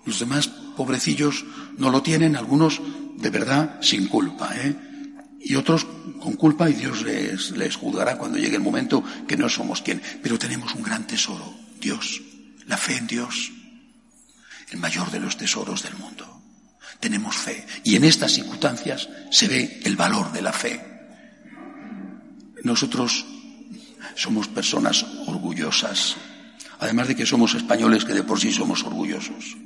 Los 0.05 0.19
demás 0.19 0.49
pobrecillos 0.77 1.45
no 1.79 1.91
lo 1.91 2.03
tienen, 2.03 2.37
algunos 2.37 2.81
de 3.19 3.31
verdad 3.31 3.79
sin 3.83 4.09
culpa, 4.09 4.55
¿eh? 4.57 4.75
Y 5.41 5.57
otros 5.57 5.87
con 6.21 6.35
culpa 6.35 6.71
y 6.71 6.75
Dios 6.75 7.03
les, 7.03 7.51
les 7.51 7.77
juzgará 7.77 8.17
cuando 8.17 8.38
llegue 8.38 8.57
el 8.57 8.62
momento 8.62 9.03
que 9.27 9.37
no 9.37 9.49
somos 9.49 9.83
quien. 9.83 10.01
Pero 10.23 10.38
tenemos 10.38 10.75
un 10.75 10.83
gran 10.83 11.07
tesoro, 11.07 11.53
Dios. 11.81 12.23
La 12.67 12.77
fe 12.77 12.97
en 12.97 13.09
Dios, 13.09 13.51
el 14.71 14.79
mayor 14.79 15.11
de 15.11 15.19
los 15.19 15.37
tesoros 15.37 15.83
del 15.83 15.97
mundo. 15.97 16.43
Tenemos 17.01 17.37
fe. 17.37 17.67
Y 17.83 17.97
en 17.97 18.05
estas 18.05 18.33
circunstancias 18.33 19.09
se 19.33 19.49
ve 19.49 19.81
el 19.85 19.97
valor 19.97 20.31
de 20.31 20.43
la 20.43 20.53
fe. 20.53 20.81
Nosotros 22.62 23.27
somos 24.15 24.47
personas 24.47 25.05
orgullosas, 25.27 26.17
además 26.83 27.07
de 27.07 27.14
que 27.14 27.27
somos 27.27 27.55
españoles 27.55 28.05
que 28.05 28.12
de 28.12 28.25
por 28.25 28.40
sí 28.40 28.53
somos 28.53 28.83
orgullosos. 28.83 29.57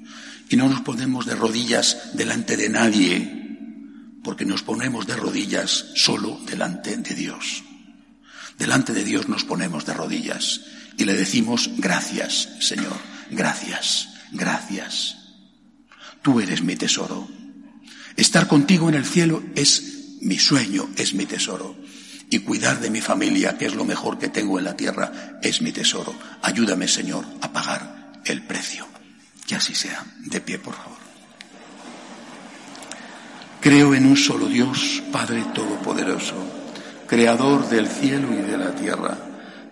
Y 0.51 0.57
no 0.57 0.69
nos 0.69 0.83
ponemos 0.83 1.25
de 1.25 1.35
rodillas 1.35 2.11
delante 2.13 2.59
de 2.59 2.69
nadie, 2.69 4.21
porque 4.23 4.45
nos 4.45 4.63
ponemos 4.63 5.07
de 5.07 5.17
rodillas 5.17 5.87
solo 5.95 6.39
delante 6.47 6.95
de 6.95 7.15
Dios. 7.15 7.65
Delante 8.59 8.93
de 8.93 9.03
Dios 9.03 9.31
nos 9.31 9.45
ponemos 9.45 9.87
de 9.87 9.95
rodillas 9.95 10.61
y 10.99 11.07
le 11.07 11.15
decimos 11.15 11.71
gracias, 11.79 12.51
Señor, 12.61 12.99
gracias, 13.31 14.11
gracias. 14.33 15.17
Tú 16.21 16.41
eres 16.41 16.63
mi 16.63 16.77
tesoro. 16.77 17.29
Estar 18.17 18.47
contigo 18.47 18.91
en 18.91 18.95
el 18.95 19.07
cielo 19.07 19.43
es 19.55 20.19
mi 20.21 20.39
sueño, 20.39 20.91
es 20.97 21.15
mi 21.15 21.25
tesoro 21.25 21.77
y 22.29 22.41
cuidar 22.41 22.81
de 22.81 22.91
mi 22.91 23.01
familia, 23.01 23.57
que 23.57 23.67
es 23.67 23.75
lo 23.75 23.85
mejor 23.85 24.19
que 24.19 24.29
tengo 24.29 24.59
en 24.59 24.65
la 24.65 24.77
tierra, 24.77 25.39
es 25.43 25.63
mi 25.63 25.73
tesoro. 25.73 26.15
Ayúdame, 26.43 26.89
Señor, 26.89 27.25
a 27.41 27.53
pagar 27.53 28.21
el 28.25 28.43
precio. 28.43 28.87
Que 29.47 29.55
así 29.55 29.75
sea. 29.75 30.05
De 30.19 30.41
pie, 30.41 30.59
por 30.59 30.75
favor. 30.75 30.99
Creo 33.61 33.95
en 33.95 34.07
un 34.07 34.17
solo 34.17 34.47
Dios, 34.47 35.03
Padre 35.13 35.45
Todopoderoso, 35.55 36.35
Creador 37.07 37.69
del 37.69 37.87
cielo 37.87 38.33
y 38.33 38.43
de 38.43 38.59
la 38.59 38.75
tierra, 38.75 39.17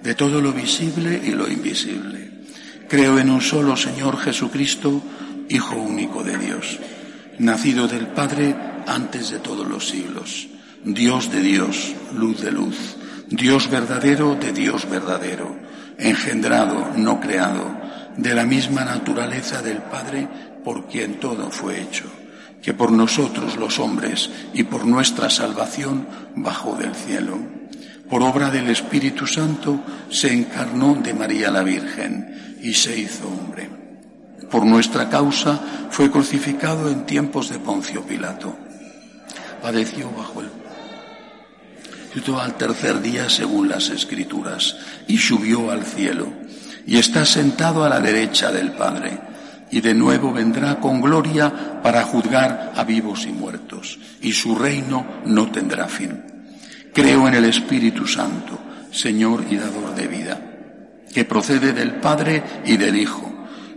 de 0.00 0.14
todo 0.14 0.40
lo 0.40 0.52
visible 0.52 1.20
y 1.24 1.30
lo 1.30 1.48
invisible. 1.48 2.44
Creo 2.88 3.18
en 3.18 3.30
un 3.30 3.40
solo 3.40 3.76
Señor 3.76 4.18
Jesucristo, 4.18 5.02
Hijo 5.48 5.76
único 5.76 6.22
de 6.22 6.38
Dios, 6.38 6.78
nacido 7.38 7.86
del 7.86 8.06
Padre 8.06 8.56
antes 8.86 9.30
de 9.30 9.40
todos 9.40 9.68
los 9.68 9.88
siglos 9.88 10.48
Dios 10.84 11.32
de 11.32 11.40
Dios, 11.40 11.94
luz 12.14 12.42
de 12.42 12.52
luz, 12.52 12.96
Dios 13.28 13.70
verdadero 13.70 14.34
de 14.34 14.52
Dios 14.52 14.88
verdadero, 14.88 15.56
engendrado, 15.96 16.90
no 16.96 17.20
creado, 17.20 17.74
de 18.18 18.34
la 18.34 18.44
misma 18.44 18.84
naturaleza 18.84 19.62
del 19.62 19.78
Padre 19.78 20.28
por 20.62 20.86
quien 20.86 21.18
todo 21.20 21.50
fue 21.50 21.80
hecho, 21.80 22.04
que 22.60 22.74
por 22.74 22.92
nosotros 22.92 23.56
los 23.56 23.78
hombres 23.78 24.28
y 24.52 24.64
por 24.64 24.86
nuestra 24.86 25.30
salvación 25.30 26.06
bajó 26.36 26.76
del 26.76 26.94
cielo. 26.94 27.38
Por 28.10 28.22
obra 28.22 28.50
del 28.50 28.68
Espíritu 28.68 29.26
Santo 29.26 29.80
se 30.10 30.34
encarnó 30.34 30.96
de 30.96 31.14
María 31.14 31.50
la 31.50 31.62
Virgen 31.62 32.58
y 32.62 32.74
se 32.74 32.98
hizo 32.98 33.26
hombre. 33.26 33.70
Por 34.50 34.66
nuestra 34.66 35.08
causa 35.08 35.58
fue 35.90 36.10
crucificado 36.10 36.90
en 36.90 37.06
tiempos 37.06 37.48
de 37.48 37.58
Poncio 37.58 38.02
Pilato. 38.02 38.54
Padeció 39.62 40.10
bajo 40.10 40.42
el 40.42 40.50
al 42.40 42.56
tercer 42.56 43.02
día 43.02 43.28
según 43.28 43.68
las 43.68 43.90
escrituras 43.90 44.76
y 45.08 45.18
subió 45.18 45.72
al 45.72 45.84
cielo 45.84 46.32
y 46.86 46.96
está 46.96 47.26
sentado 47.26 47.82
a 47.84 47.88
la 47.88 47.98
derecha 47.98 48.52
del 48.52 48.70
Padre 48.72 49.18
y 49.72 49.80
de 49.80 49.94
nuevo 49.94 50.32
vendrá 50.32 50.78
con 50.78 51.00
gloria 51.00 51.82
para 51.82 52.04
juzgar 52.04 52.72
a 52.76 52.84
vivos 52.84 53.26
y 53.26 53.32
muertos 53.32 53.98
y 54.20 54.32
su 54.32 54.54
reino 54.54 55.04
no 55.24 55.50
tendrá 55.50 55.88
fin. 55.88 56.22
Creo 56.92 57.26
en 57.26 57.34
el 57.34 57.46
Espíritu 57.46 58.06
Santo, 58.06 58.60
Señor 58.92 59.44
y 59.50 59.56
dador 59.56 59.96
de 59.96 60.06
vida, 60.06 60.40
que 61.12 61.24
procede 61.24 61.72
del 61.72 61.96
Padre 61.96 62.44
y 62.64 62.76
del 62.76 62.94
Hijo, 62.94 63.28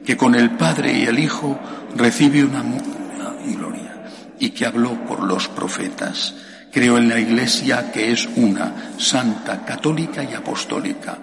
que 0.06 0.15
con 0.15 0.36
el 0.36 0.52
Padre 0.52 1.00
y 1.00 1.06
el 1.06 1.17
Hijo 1.17 1.60
recibe 1.95 2.43
una 2.43 2.62
gloria 2.62 4.06
y 4.39 4.52
que 4.52 4.67
habló 4.67 4.93
por 5.06 5.23
los 5.23 5.47
profetas 5.47 6.36
Creo 6.78 7.00
en 7.00 7.10
la 7.10 7.20
Iglesia 7.20 7.92
que 7.92 8.12
es 8.12 8.30
una, 8.36 8.94
santa, 9.00 9.66
católica 9.66 10.24
y 10.24 10.36
apostólica. 10.36 11.18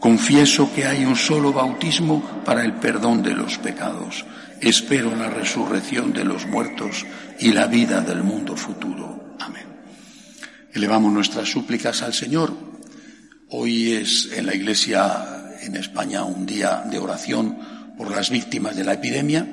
Confieso 0.00 0.74
que 0.74 0.84
hay 0.84 1.04
un 1.04 1.14
solo 1.14 1.52
bautismo 1.52 2.42
para 2.44 2.64
el 2.64 2.72
perdón 2.72 3.22
de 3.22 3.32
los 3.32 3.56
pecados. 3.58 4.24
Espero 4.60 5.14
la 5.14 5.30
resurrección 5.30 6.12
de 6.12 6.24
los 6.24 6.48
muertos 6.48 7.06
y 7.38 7.52
la 7.52 7.68
vida 7.68 8.00
del 8.00 8.24
mundo 8.24 8.56
futuro. 8.56 9.36
Amén. 9.38 9.66
Elevamos 10.72 11.12
nuestras 11.12 11.48
súplicas 11.48 12.02
al 12.02 12.12
Señor. 12.12 12.52
Hoy 13.50 13.92
es 13.92 14.30
en 14.32 14.44
la 14.44 14.56
Iglesia 14.56 15.54
en 15.60 15.76
España 15.76 16.24
un 16.24 16.46
día 16.46 16.82
de 16.90 16.98
oración 16.98 17.56
por 17.96 18.10
las 18.10 18.30
víctimas 18.30 18.74
de 18.74 18.82
la 18.82 18.94
epidemia, 18.94 19.46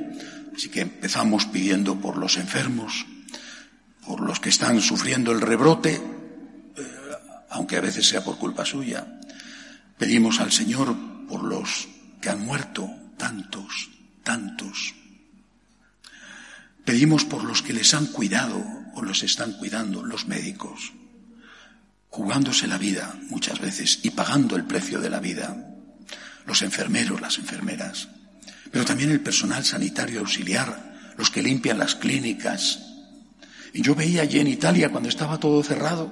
así 0.55 0.69
que 0.69 0.81
empezamos 0.81 1.45
pidiendo 1.45 2.01
por 2.01 2.17
los 2.17 2.37
enfermos, 2.37 3.05
por 4.05 4.21
los 4.21 4.39
que 4.39 4.49
están 4.49 4.81
sufriendo 4.81 5.31
el 5.31 5.41
rebrote, 5.41 5.95
eh, 5.95 6.01
aunque 7.49 7.77
a 7.77 7.81
veces 7.81 8.07
sea 8.07 8.23
por 8.23 8.37
culpa 8.37 8.65
suya. 8.65 9.19
Pedimos 9.97 10.39
al 10.39 10.51
Señor 10.51 10.95
por 11.27 11.43
los 11.43 11.87
que 12.21 12.29
han 12.29 12.45
muerto, 12.45 12.89
tantos, 13.17 13.89
tantos. 14.23 14.95
Pedimos 16.85 17.25
por 17.25 17.43
los 17.43 17.61
que 17.61 17.73
les 17.73 17.93
han 17.93 18.07
cuidado 18.07 18.63
o 18.93 19.01
los 19.01 19.23
están 19.23 19.53
cuidando, 19.53 20.03
los 20.03 20.27
médicos, 20.27 20.93
jugándose 22.09 22.67
la 22.67 22.77
vida 22.77 23.15
muchas 23.29 23.59
veces 23.59 23.99
y 24.03 24.11
pagando 24.11 24.55
el 24.55 24.65
precio 24.65 24.99
de 24.99 25.09
la 25.09 25.19
vida, 25.19 25.73
los 26.45 26.61
enfermeros, 26.61 27.21
las 27.21 27.37
enfermeras, 27.39 28.09
pero 28.71 28.85
también 28.85 29.11
el 29.11 29.21
personal 29.21 29.63
sanitario 29.63 30.19
auxiliar, 30.19 31.13
los 31.17 31.29
que 31.29 31.41
limpian 31.41 31.77
las 31.77 31.95
clínicas, 31.95 32.92
y 33.73 33.81
yo 33.81 33.95
veía 33.95 34.21
allí 34.21 34.39
en 34.39 34.47
Italia, 34.47 34.89
cuando 34.89 35.09
estaba 35.09 35.39
todo 35.39 35.63
cerrado, 35.63 36.11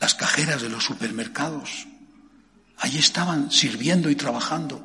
las 0.00 0.14
cajeras 0.16 0.60
de 0.60 0.68
los 0.68 0.84
supermercados. 0.84 1.86
Allí 2.78 2.98
estaban 2.98 3.52
sirviendo 3.52 4.10
y 4.10 4.16
trabajando. 4.16 4.84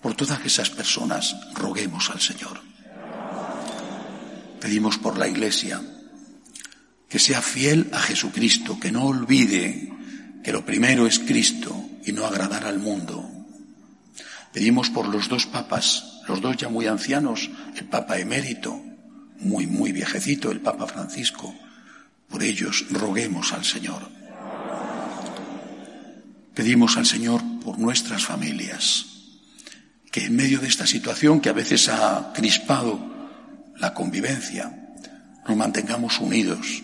Por 0.00 0.14
todas 0.14 0.44
esas 0.44 0.70
personas, 0.70 1.34
roguemos 1.54 2.10
al 2.10 2.20
Señor. 2.20 2.60
Pedimos 4.60 4.98
por 4.98 5.18
la 5.18 5.26
Iglesia 5.26 5.82
que 7.08 7.18
sea 7.18 7.42
fiel 7.42 7.90
a 7.92 7.98
Jesucristo, 7.98 8.78
que 8.78 8.92
no 8.92 9.06
olvide 9.06 9.92
que 10.44 10.52
lo 10.52 10.64
primero 10.64 11.06
es 11.08 11.18
Cristo 11.18 11.74
y 12.04 12.12
no 12.12 12.24
agradar 12.24 12.64
al 12.64 12.78
mundo. 12.78 13.28
Pedimos 14.52 14.90
por 14.90 15.08
los 15.08 15.28
dos 15.28 15.46
papas, 15.46 16.20
los 16.28 16.40
dos 16.40 16.56
ya 16.56 16.68
muy 16.68 16.86
ancianos, 16.86 17.50
el 17.76 17.86
Papa 17.86 18.18
emérito 18.18 18.80
muy, 19.40 19.66
muy 19.66 19.92
viejecito, 19.92 20.50
el 20.50 20.60
Papa 20.60 20.86
Francisco. 20.86 21.54
Por 22.28 22.42
ellos 22.42 22.86
roguemos 22.90 23.52
al 23.52 23.64
Señor. 23.64 24.08
Pedimos 26.54 26.96
al 26.96 27.06
Señor 27.06 27.42
por 27.62 27.78
nuestras 27.78 28.24
familias, 28.24 29.06
que 30.10 30.24
en 30.24 30.36
medio 30.36 30.58
de 30.60 30.68
esta 30.68 30.86
situación 30.86 31.40
que 31.40 31.50
a 31.50 31.52
veces 31.54 31.88
ha 31.88 32.32
crispado 32.34 32.98
la 33.76 33.92
convivencia, 33.92 34.94
nos 35.46 35.56
mantengamos 35.56 36.18
unidos, 36.18 36.82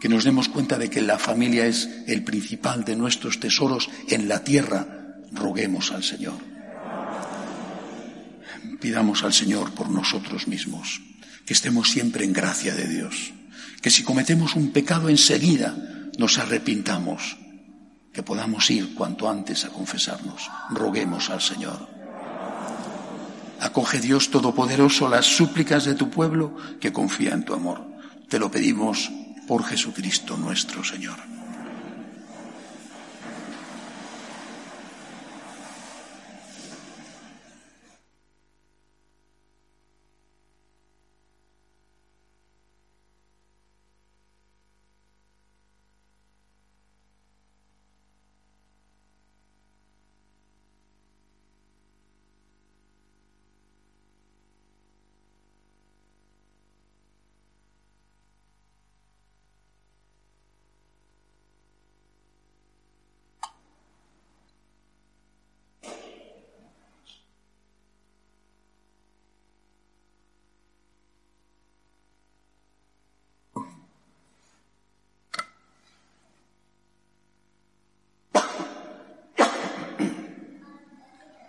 que 0.00 0.08
nos 0.08 0.24
demos 0.24 0.48
cuenta 0.48 0.78
de 0.78 0.88
que 0.88 1.02
la 1.02 1.18
familia 1.18 1.66
es 1.66 1.88
el 2.06 2.24
principal 2.24 2.84
de 2.84 2.96
nuestros 2.96 3.40
tesoros 3.40 3.90
en 4.08 4.26
la 4.28 4.42
tierra, 4.42 5.16
roguemos 5.32 5.92
al 5.92 6.02
Señor. 6.02 6.38
Pidamos 8.80 9.22
al 9.22 9.32
Señor 9.32 9.72
por 9.72 9.90
nosotros 9.90 10.48
mismos 10.48 11.00
que 11.46 11.52
estemos 11.52 11.90
siempre 11.90 12.24
en 12.24 12.32
gracia 12.32 12.74
de 12.74 12.88
Dios, 12.88 13.32
que 13.82 13.90
si 13.90 14.02
cometemos 14.02 14.56
un 14.56 14.72
pecado 14.72 15.08
enseguida 15.08 15.76
nos 16.18 16.38
arrepintamos, 16.38 17.36
que 18.12 18.22
podamos 18.22 18.70
ir 18.70 18.94
cuanto 18.94 19.28
antes 19.28 19.64
a 19.64 19.70
confesarnos. 19.70 20.48
Roguemos 20.70 21.30
al 21.30 21.40
Señor. 21.40 21.88
Acoge 23.60 24.00
Dios 24.00 24.30
Todopoderoso 24.30 25.08
las 25.08 25.26
súplicas 25.26 25.84
de 25.84 25.94
tu 25.94 26.10
pueblo 26.10 26.56
que 26.80 26.92
confía 26.92 27.32
en 27.32 27.44
tu 27.44 27.54
amor. 27.54 27.84
Te 28.28 28.38
lo 28.38 28.50
pedimos 28.50 29.10
por 29.48 29.64
Jesucristo 29.64 30.36
nuestro 30.36 30.84
Señor. 30.84 31.33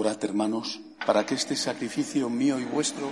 Orad, 0.00 0.24
hermanos, 0.24 0.80
para 1.04 1.26
que 1.26 1.34
este 1.34 1.54
sacrificio 1.54 2.30
mío 2.30 2.58
y 2.58 2.64
vuestro 2.64 3.10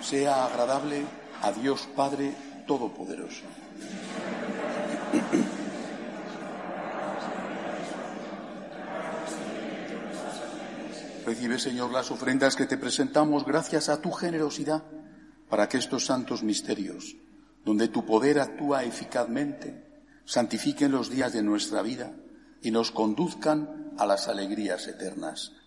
sea 0.00 0.46
agradable 0.46 1.04
a 1.42 1.52
Dios 1.52 1.86
Padre 1.94 2.34
Todopoderoso. 2.66 3.42
Recibe, 11.26 11.58
Señor, 11.58 11.92
las 11.92 12.10
ofrendas 12.10 12.56
que 12.56 12.64
te 12.64 12.78
presentamos 12.78 13.44
gracias 13.44 13.90
a 13.90 14.00
tu 14.00 14.10
generosidad 14.10 14.82
para 15.50 15.68
que 15.68 15.76
estos 15.76 16.06
santos 16.06 16.42
misterios, 16.42 17.16
donde 17.66 17.88
tu 17.88 18.06
poder 18.06 18.40
actúa 18.40 18.84
eficazmente, 18.84 19.84
santifiquen 20.24 20.90
los 20.90 21.10
días 21.10 21.34
de 21.34 21.42
nuestra 21.42 21.82
vida 21.82 22.14
y 22.62 22.70
nos 22.70 22.92
conduzcan 22.92 23.92
a 23.98 24.06
las 24.06 24.26
alegrías 24.26 24.88
eternas. 24.88 25.59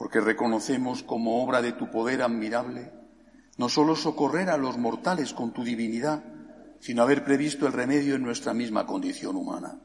porque 0.00 0.22
reconocemos 0.22 1.02
como 1.02 1.44
obra 1.44 1.60
de 1.60 1.72
tu 1.72 1.90
poder 1.90 2.22
admirable 2.22 2.90
no 3.58 3.68
solo 3.68 3.94
socorrer 3.94 4.48
a 4.48 4.56
los 4.56 4.78
mortales 4.78 5.34
con 5.34 5.52
tu 5.52 5.62
divinidad, 5.62 6.24
sino 6.80 7.02
haber 7.02 7.22
previsto 7.22 7.66
el 7.66 7.74
remedio 7.74 8.14
en 8.14 8.22
nuestra 8.22 8.54
misma 8.54 8.86
condición 8.86 9.36
humana, 9.36 9.78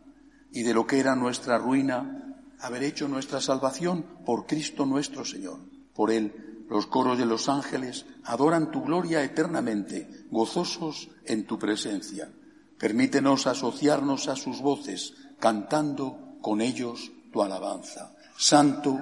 y 0.53 0.63
de 0.63 0.73
lo 0.73 0.87
que 0.87 1.01
era 1.01 1.17
nuestra 1.17 1.57
ruina, 1.57 2.33
haber 2.61 2.83
hecho 2.83 3.09
nuestra 3.09 3.41
salvación 3.41 4.05
por 4.25 4.45
Cristo 4.45 4.85
nuestro 4.85 5.25
Señor. 5.25 5.59
Por 5.93 6.11
Él 6.11 6.63
los 6.69 6.87
coros 6.87 7.17
de 7.17 7.25
los 7.25 7.49
ángeles 7.49 8.05
adoran 8.23 8.71
tu 8.71 8.83
gloria 8.83 9.21
eternamente, 9.21 10.25
gozosos 10.31 11.09
en 11.25 11.45
tu 11.45 11.59
presencia. 11.59 12.31
Permítenos 12.77 13.47
asociarnos 13.47 14.29
a 14.29 14.37
sus 14.37 14.61
voces, 14.61 15.13
cantando 15.41 16.37
con 16.39 16.61
ellos 16.61 17.11
tu 17.33 17.43
alabanza. 17.43 18.15
Santo, 18.37 18.99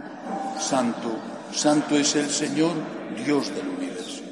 santo, 0.59 1.19
santo 1.51 1.97
es 1.97 2.15
el 2.15 2.29
Señor, 2.29 2.73
Dios 3.25 3.53
del 3.53 3.67
universo. 3.67 4.23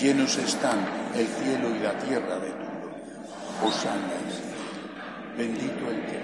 Llenos 0.00 0.36
están 0.38 0.78
el 1.14 1.26
cielo 1.26 1.74
y 1.74 1.78
la 1.80 1.98
tierra 1.98 2.38
de 2.38 2.50
tu 2.50 2.56
gloria. 2.56 3.64
Hosanna, 3.64 4.14
bendito 5.36 5.90
el 5.90 6.06
que 6.06 6.22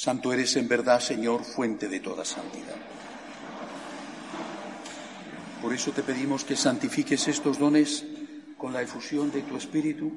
Santo 0.00 0.32
eres 0.32 0.56
en 0.56 0.66
verdad, 0.66 0.98
Señor, 0.98 1.44
fuente 1.44 1.86
de 1.86 2.00
toda 2.00 2.24
santidad. 2.24 2.76
Por 5.60 5.74
eso 5.74 5.92
te 5.92 6.02
pedimos 6.02 6.42
que 6.42 6.56
santifiques 6.56 7.28
estos 7.28 7.58
dones 7.58 8.06
con 8.56 8.72
la 8.72 8.80
efusión 8.80 9.30
de 9.30 9.42
tu 9.42 9.58
Espíritu, 9.58 10.10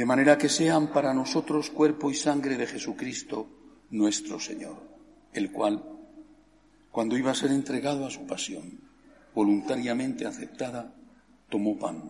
de 0.00 0.06
manera 0.06 0.38
que 0.38 0.48
sean 0.48 0.94
para 0.94 1.12
nosotros 1.12 1.68
cuerpo 1.68 2.10
y 2.10 2.14
sangre 2.14 2.56
de 2.56 2.66
Jesucristo, 2.66 3.46
nuestro 3.90 4.40
Señor, 4.40 4.80
el 5.34 5.52
cual, 5.52 5.84
cuando 6.90 7.18
iba 7.18 7.32
a 7.32 7.34
ser 7.34 7.50
entregado 7.50 8.06
a 8.06 8.10
su 8.10 8.26
pasión, 8.26 8.80
voluntariamente 9.34 10.24
aceptada, 10.24 10.94
tomó 11.50 11.78
pan. 11.78 12.08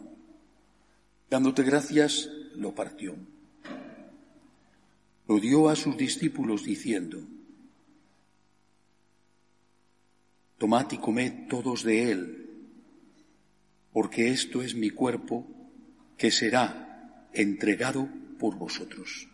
Dándote 1.28 1.64
gracias, 1.64 2.30
lo 2.54 2.72
partió 2.76 3.16
lo 5.26 5.40
dio 5.40 5.68
a 5.68 5.74
sus 5.74 5.96
discípulos 5.96 6.64
diciendo, 6.64 7.18
Tomad 10.58 10.92
y 10.92 10.98
comed 10.98 11.48
todos 11.48 11.82
de 11.82 12.12
él, 12.12 12.50
porque 13.92 14.28
esto 14.30 14.62
es 14.62 14.76
mi 14.76 14.90
cuerpo 14.90 15.46
que 16.16 16.30
será 16.30 16.89
entregado 17.32 18.08
por 18.38 18.56
vosotros. 18.56 19.28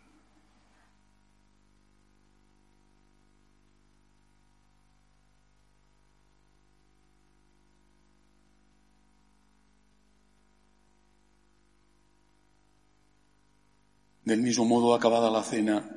Del 14.25 14.43
mismo 14.43 14.65
modo, 14.65 14.93
acabada 14.93 15.31
la 15.31 15.45
cena, 15.45 15.89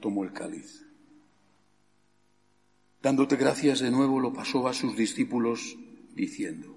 tomó 0.00 0.22
el 0.22 0.34
cáliz. 0.34 0.84
Dándote 3.02 3.36
gracias 3.36 3.80
de 3.80 3.90
nuevo, 3.90 4.20
lo 4.20 4.34
pasó 4.34 4.68
a 4.68 4.74
sus 4.74 4.94
discípulos, 4.94 5.78
diciendo, 6.14 6.76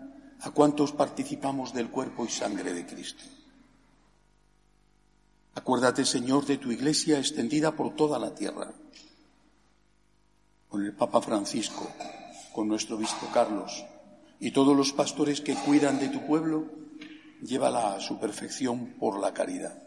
a 0.41 0.51
cuantos 0.51 0.91
participamos 0.91 1.73
del 1.73 1.89
cuerpo 1.89 2.25
y 2.25 2.29
sangre 2.29 2.73
de 2.73 2.85
Cristo. 2.85 3.23
Acuérdate, 5.53 6.05
Señor, 6.05 6.45
de 6.45 6.57
tu 6.57 6.71
iglesia 6.71 7.19
extendida 7.19 7.75
por 7.75 7.95
toda 7.95 8.17
la 8.17 8.33
tierra, 8.33 8.71
con 10.69 10.85
el 10.85 10.93
Papa 10.93 11.21
Francisco, 11.21 11.87
con 12.53 12.67
nuestro 12.67 12.95
obispo 12.95 13.27
Carlos, 13.33 13.83
y 14.39 14.51
todos 14.51 14.75
los 14.75 14.93
pastores 14.93 15.41
que 15.41 15.55
cuidan 15.55 15.99
de 15.99 16.07
tu 16.07 16.25
pueblo, 16.25 16.65
llévala 17.41 17.95
a 17.95 17.99
su 17.99 18.19
perfección 18.19 18.95
por 18.99 19.19
la 19.19 19.33
caridad. 19.33 19.77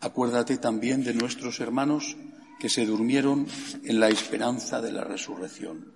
Acuérdate 0.00 0.58
también 0.58 1.02
de 1.02 1.14
nuestros 1.14 1.58
hermanos 1.60 2.16
que 2.60 2.68
se 2.68 2.84
durmieron 2.84 3.46
en 3.84 3.98
la 3.98 4.08
esperanza 4.08 4.80
de 4.80 4.92
la 4.92 5.02
resurrección. 5.02 5.93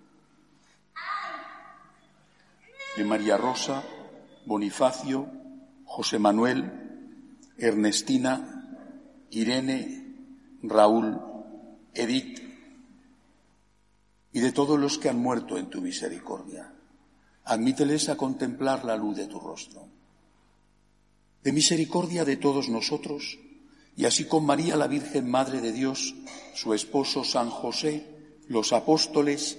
De 2.96 3.04
María 3.04 3.36
Rosa, 3.36 3.82
Bonifacio, 4.46 5.26
José 5.84 6.18
Manuel, 6.18 6.72
Ernestina, 7.56 8.86
Irene, 9.30 10.16
Raúl, 10.62 11.20
Edith 11.94 12.40
y 14.32 14.40
de 14.40 14.52
todos 14.52 14.78
los 14.78 14.98
que 14.98 15.08
han 15.08 15.18
muerto 15.18 15.58
en 15.58 15.70
tu 15.70 15.80
misericordia. 15.80 16.72
Admíteles 17.44 18.08
a 18.08 18.16
contemplar 18.16 18.84
la 18.84 18.96
luz 18.96 19.16
de 19.16 19.26
tu 19.26 19.40
rostro. 19.40 19.88
De 21.42 21.52
misericordia 21.52 22.24
de 22.24 22.36
todos 22.36 22.68
nosotros, 22.68 23.38
y 23.96 24.04
así 24.04 24.26
con 24.26 24.44
María 24.44 24.76
la 24.76 24.86
Virgen 24.86 25.30
Madre 25.30 25.60
de 25.60 25.72
Dios, 25.72 26.14
su 26.54 26.74
esposo 26.74 27.24
San 27.24 27.50
José, 27.50 28.06
los 28.48 28.72
apóstoles 28.72 29.58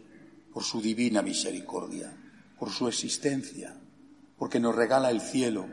por 0.53 0.63
su 0.63 0.81
divina 0.81 1.21
misericordia, 1.21 2.13
por 2.59 2.69
su 2.69 2.87
existencia, 2.87 3.75
porque 4.37 4.59
nos 4.59 4.75
regala 4.75 5.09
el 5.09 5.21
cielo, 5.21 5.65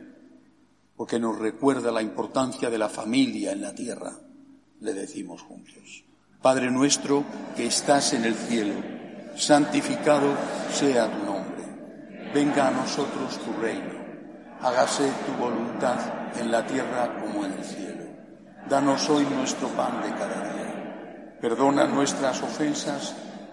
porque 0.97 1.19
nos 1.19 1.39
recuerda 1.39 1.93
la 1.93 2.03
importancia 2.03 2.71
de 2.71 2.79
la 2.79 2.89
familia 2.89 3.53
en 3.53 3.63
la 3.63 3.75
tierra, 3.75 4.19
le 4.81 4.95
decimos 4.95 5.43
juntos. 5.43 6.05
Padre 6.43 6.71
nuestro 6.71 7.25
que 7.57 7.67
estás 7.67 8.13
en 8.13 8.25
el 8.25 8.35
cielo, 8.35 8.75
santificado 9.37 10.35
sea 10.73 11.11
tu 11.11 11.25
nombre. 11.25 12.33
Venga 12.33 12.69
a 12.69 12.71
nosotros 12.71 13.39
tu 13.45 13.53
reino. 13.61 13.99
Hágase 14.61 15.11
tu 15.27 15.33
voluntad 15.41 16.39
en 16.39 16.51
la 16.51 16.67
tierra 16.67 17.21
como 17.21 17.45
en 17.45 17.53
el 17.53 17.65
cielo. 17.65 18.05
Danos 18.69 19.09
hoy 19.09 19.25
nuestro 19.25 19.69
pan 19.69 20.03
de 20.03 20.11
cada 20.11 20.53
día. 20.53 21.39
Perdona 21.41 21.87
nuestras 21.87 22.43
ofensas 22.43 23.15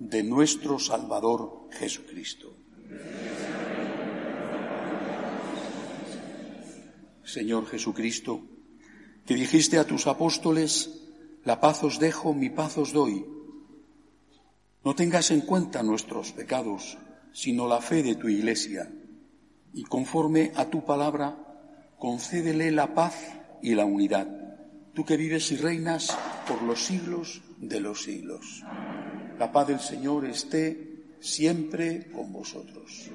de 0.00 0.22
nuestro 0.22 0.78
Salvador 0.78 1.68
Jesucristo. 1.72 2.56
Señor 7.22 7.66
Jesucristo, 7.66 8.40
que 9.26 9.34
dijiste 9.34 9.78
a 9.78 9.84
tus 9.84 10.06
apóstoles, 10.06 10.90
la 11.44 11.60
paz 11.60 11.84
os 11.84 12.00
dejo, 12.00 12.32
mi 12.34 12.48
paz 12.48 12.78
os 12.78 12.92
doy. 12.92 13.24
No 14.82 14.94
tengas 14.94 15.30
en 15.30 15.42
cuenta 15.42 15.82
nuestros 15.82 16.32
pecados, 16.32 16.96
sino 17.32 17.68
la 17.68 17.80
fe 17.80 18.02
de 18.02 18.16
tu 18.16 18.28
Iglesia, 18.28 18.90
y 19.74 19.84
conforme 19.84 20.50
a 20.56 20.64
tu 20.70 20.84
palabra, 20.84 21.36
concédele 21.98 22.72
la 22.72 22.94
paz 22.94 23.14
y 23.62 23.74
la 23.74 23.84
unidad, 23.84 24.26
tú 24.94 25.04
que 25.04 25.18
vives 25.18 25.52
y 25.52 25.56
reinas 25.56 26.16
por 26.48 26.62
los 26.62 26.86
siglos 26.86 27.42
de 27.58 27.80
los 27.80 28.02
siglos. 28.02 28.64
La 29.40 29.50
paz 29.50 29.68
del 29.68 29.80
Señor 29.80 30.26
esté 30.26 31.14
siempre 31.18 32.10
con 32.12 32.30
vosotros. 32.30 33.08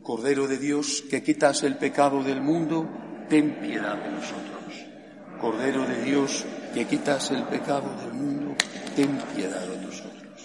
Cordero 0.00 0.46
de 0.46 0.58
Dios, 0.58 1.02
que 1.10 1.24
quitas 1.24 1.64
el 1.64 1.76
pecado 1.76 2.22
del 2.22 2.40
mundo, 2.40 2.88
ten 3.28 3.58
piedad 3.58 4.00
de 4.00 4.12
nosotros. 4.12 4.86
Cordero 5.40 5.84
de 5.84 6.04
Dios, 6.04 6.44
que 6.72 6.86
quitas 6.86 7.32
el 7.32 7.42
pecado 7.48 7.96
del 8.00 8.14
mundo, 8.14 8.54
ten 8.94 9.18
piedad 9.34 9.66
de 9.66 9.76
nosotros. 9.84 10.40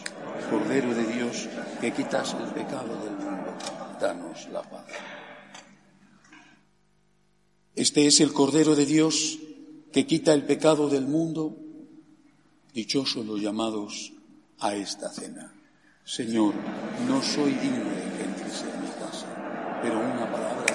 Cordero 0.50 0.96
de 0.96 1.06
Dios, 1.06 1.48
que 1.80 1.94
quitas 1.94 2.34
el 2.34 2.52
pecado 2.52 2.98
del 3.04 3.14
mundo, 3.18 3.54
danos 4.02 4.50
la 4.50 4.64
paz. 4.64 4.88
Este 7.76 8.08
es 8.08 8.20
el 8.22 8.34
Cordero 8.34 8.76
de 8.76 8.88
Dios 8.88 9.38
que 9.94 10.08
quita 10.08 10.34
el 10.34 10.46
pecado 10.46 10.90
del 10.90 11.06
mundo. 11.06 11.58
Dichosos 12.74 13.24
los 13.26 13.40
llamados 13.40 14.15
a 14.66 14.74
esta 14.74 15.10
cena. 15.10 15.52
Señor, 16.04 16.54
no 17.08 17.22
soy 17.22 17.52
digno 17.54 17.90
de 17.90 18.18
que 18.18 18.24
entres 18.24 18.64
en 18.64 18.82
mi 18.82 18.90
casa, 19.00 19.28
pero 19.82 20.00
una 20.00 20.32
palabra 20.32 20.75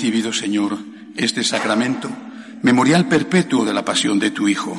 Recibido, 0.00 0.32
Señor, 0.32 0.78
este 1.14 1.44
sacramento, 1.44 2.08
memorial 2.62 3.06
perpetuo 3.06 3.66
de 3.66 3.74
la 3.74 3.84
pasión 3.84 4.18
de 4.18 4.30
tu 4.30 4.48
Hijo. 4.48 4.74